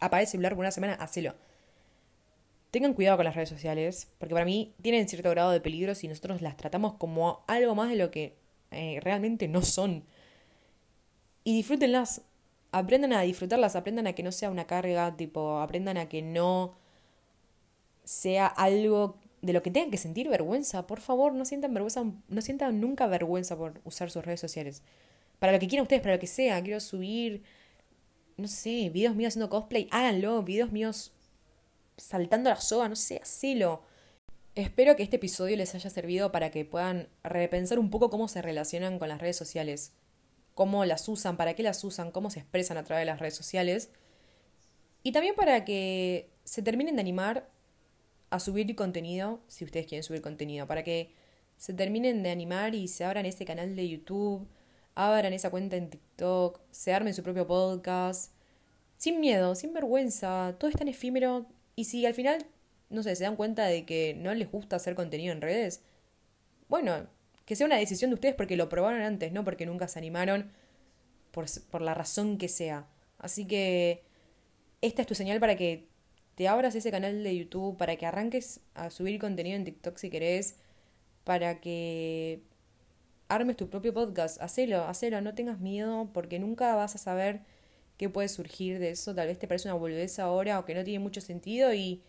[0.00, 1.36] apagar el celular por una semana, hacelo.
[2.72, 6.08] Tengan cuidado con las redes sociales, porque para mí tienen cierto grado de peligro si
[6.08, 8.34] nosotros las tratamos como algo más de lo que
[8.72, 10.02] eh, realmente no son.
[11.44, 12.22] Y disfrútenlas,
[12.72, 16.74] aprendan a disfrutarlas, aprendan a que no sea una carga, tipo, aprendan a que no
[18.02, 20.84] sea algo de lo que tengan que sentir vergüenza.
[20.88, 24.82] Por favor, no sientan vergüenza, no sientan nunca vergüenza por usar sus redes sociales.
[25.38, 27.42] Para lo que quieran ustedes, para lo que sea, quiero subir,
[28.36, 31.12] no sé, videos míos haciendo cosplay, háganlo, videos míos
[31.96, 33.82] saltando la soga, no sé, hacelo.
[34.54, 38.42] Espero que este episodio les haya servido para que puedan repensar un poco cómo se
[38.42, 39.92] relacionan con las redes sociales,
[40.54, 43.36] cómo las usan, para qué las usan, cómo se expresan a través de las redes
[43.36, 43.90] sociales.
[45.04, 47.48] Y también para que se terminen de animar
[48.30, 51.14] a subir contenido, si ustedes quieren subir contenido, para que
[51.56, 54.48] se terminen de animar y se abran ese canal de YouTube,
[54.98, 58.32] abran esa cuenta en TikTok, se armen su propio podcast,
[58.96, 61.46] sin miedo, sin vergüenza, todo es tan efímero,
[61.76, 62.44] y si al final,
[62.90, 65.82] no sé, se dan cuenta de que no les gusta hacer contenido en redes,
[66.68, 67.06] bueno,
[67.44, 70.50] que sea una decisión de ustedes porque lo probaron antes, no porque nunca se animaron
[71.30, 72.88] por, por la razón que sea.
[73.18, 74.02] Así que
[74.80, 75.86] esta es tu señal para que
[76.34, 80.10] te abras ese canal de YouTube, para que arranques a subir contenido en TikTok si
[80.10, 80.56] querés,
[81.22, 82.42] para que
[83.28, 87.42] armes tu propio podcast, hacelo, hacelo, no tengas miedo porque nunca vas a saber
[87.96, 89.14] qué puede surgir de eso.
[89.14, 92.02] Tal vez te parece una boludez ahora o que no tiene mucho sentido y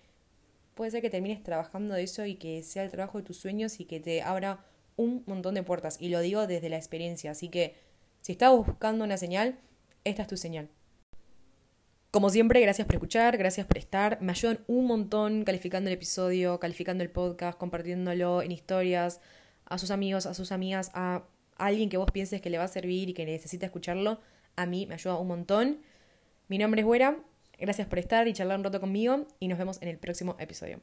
[0.76, 3.80] puede ser que termines trabajando de eso y que sea el trabajo de tus sueños
[3.80, 4.65] y que te abra
[4.95, 5.97] un montón de puertas.
[5.99, 7.32] Y lo digo desde la experiencia.
[7.32, 7.76] Así que
[8.22, 9.59] si estás buscando una señal,
[10.03, 10.70] esta es tu señal.
[12.11, 14.20] Como siempre, gracias por escuchar, gracias por estar.
[14.22, 19.22] Me ayudan un montón calificando el episodio, calificando el podcast, compartiéndolo en historias
[19.70, 21.24] a sus amigos, a sus amigas, a
[21.57, 24.20] alguien que vos pienses que le va a servir y que necesita escucharlo
[24.59, 25.80] a mí me ayuda un montón.
[26.49, 27.17] Mi nombre es Güera,
[27.57, 30.82] gracias por estar y charlar un rato conmigo y nos vemos en el próximo episodio.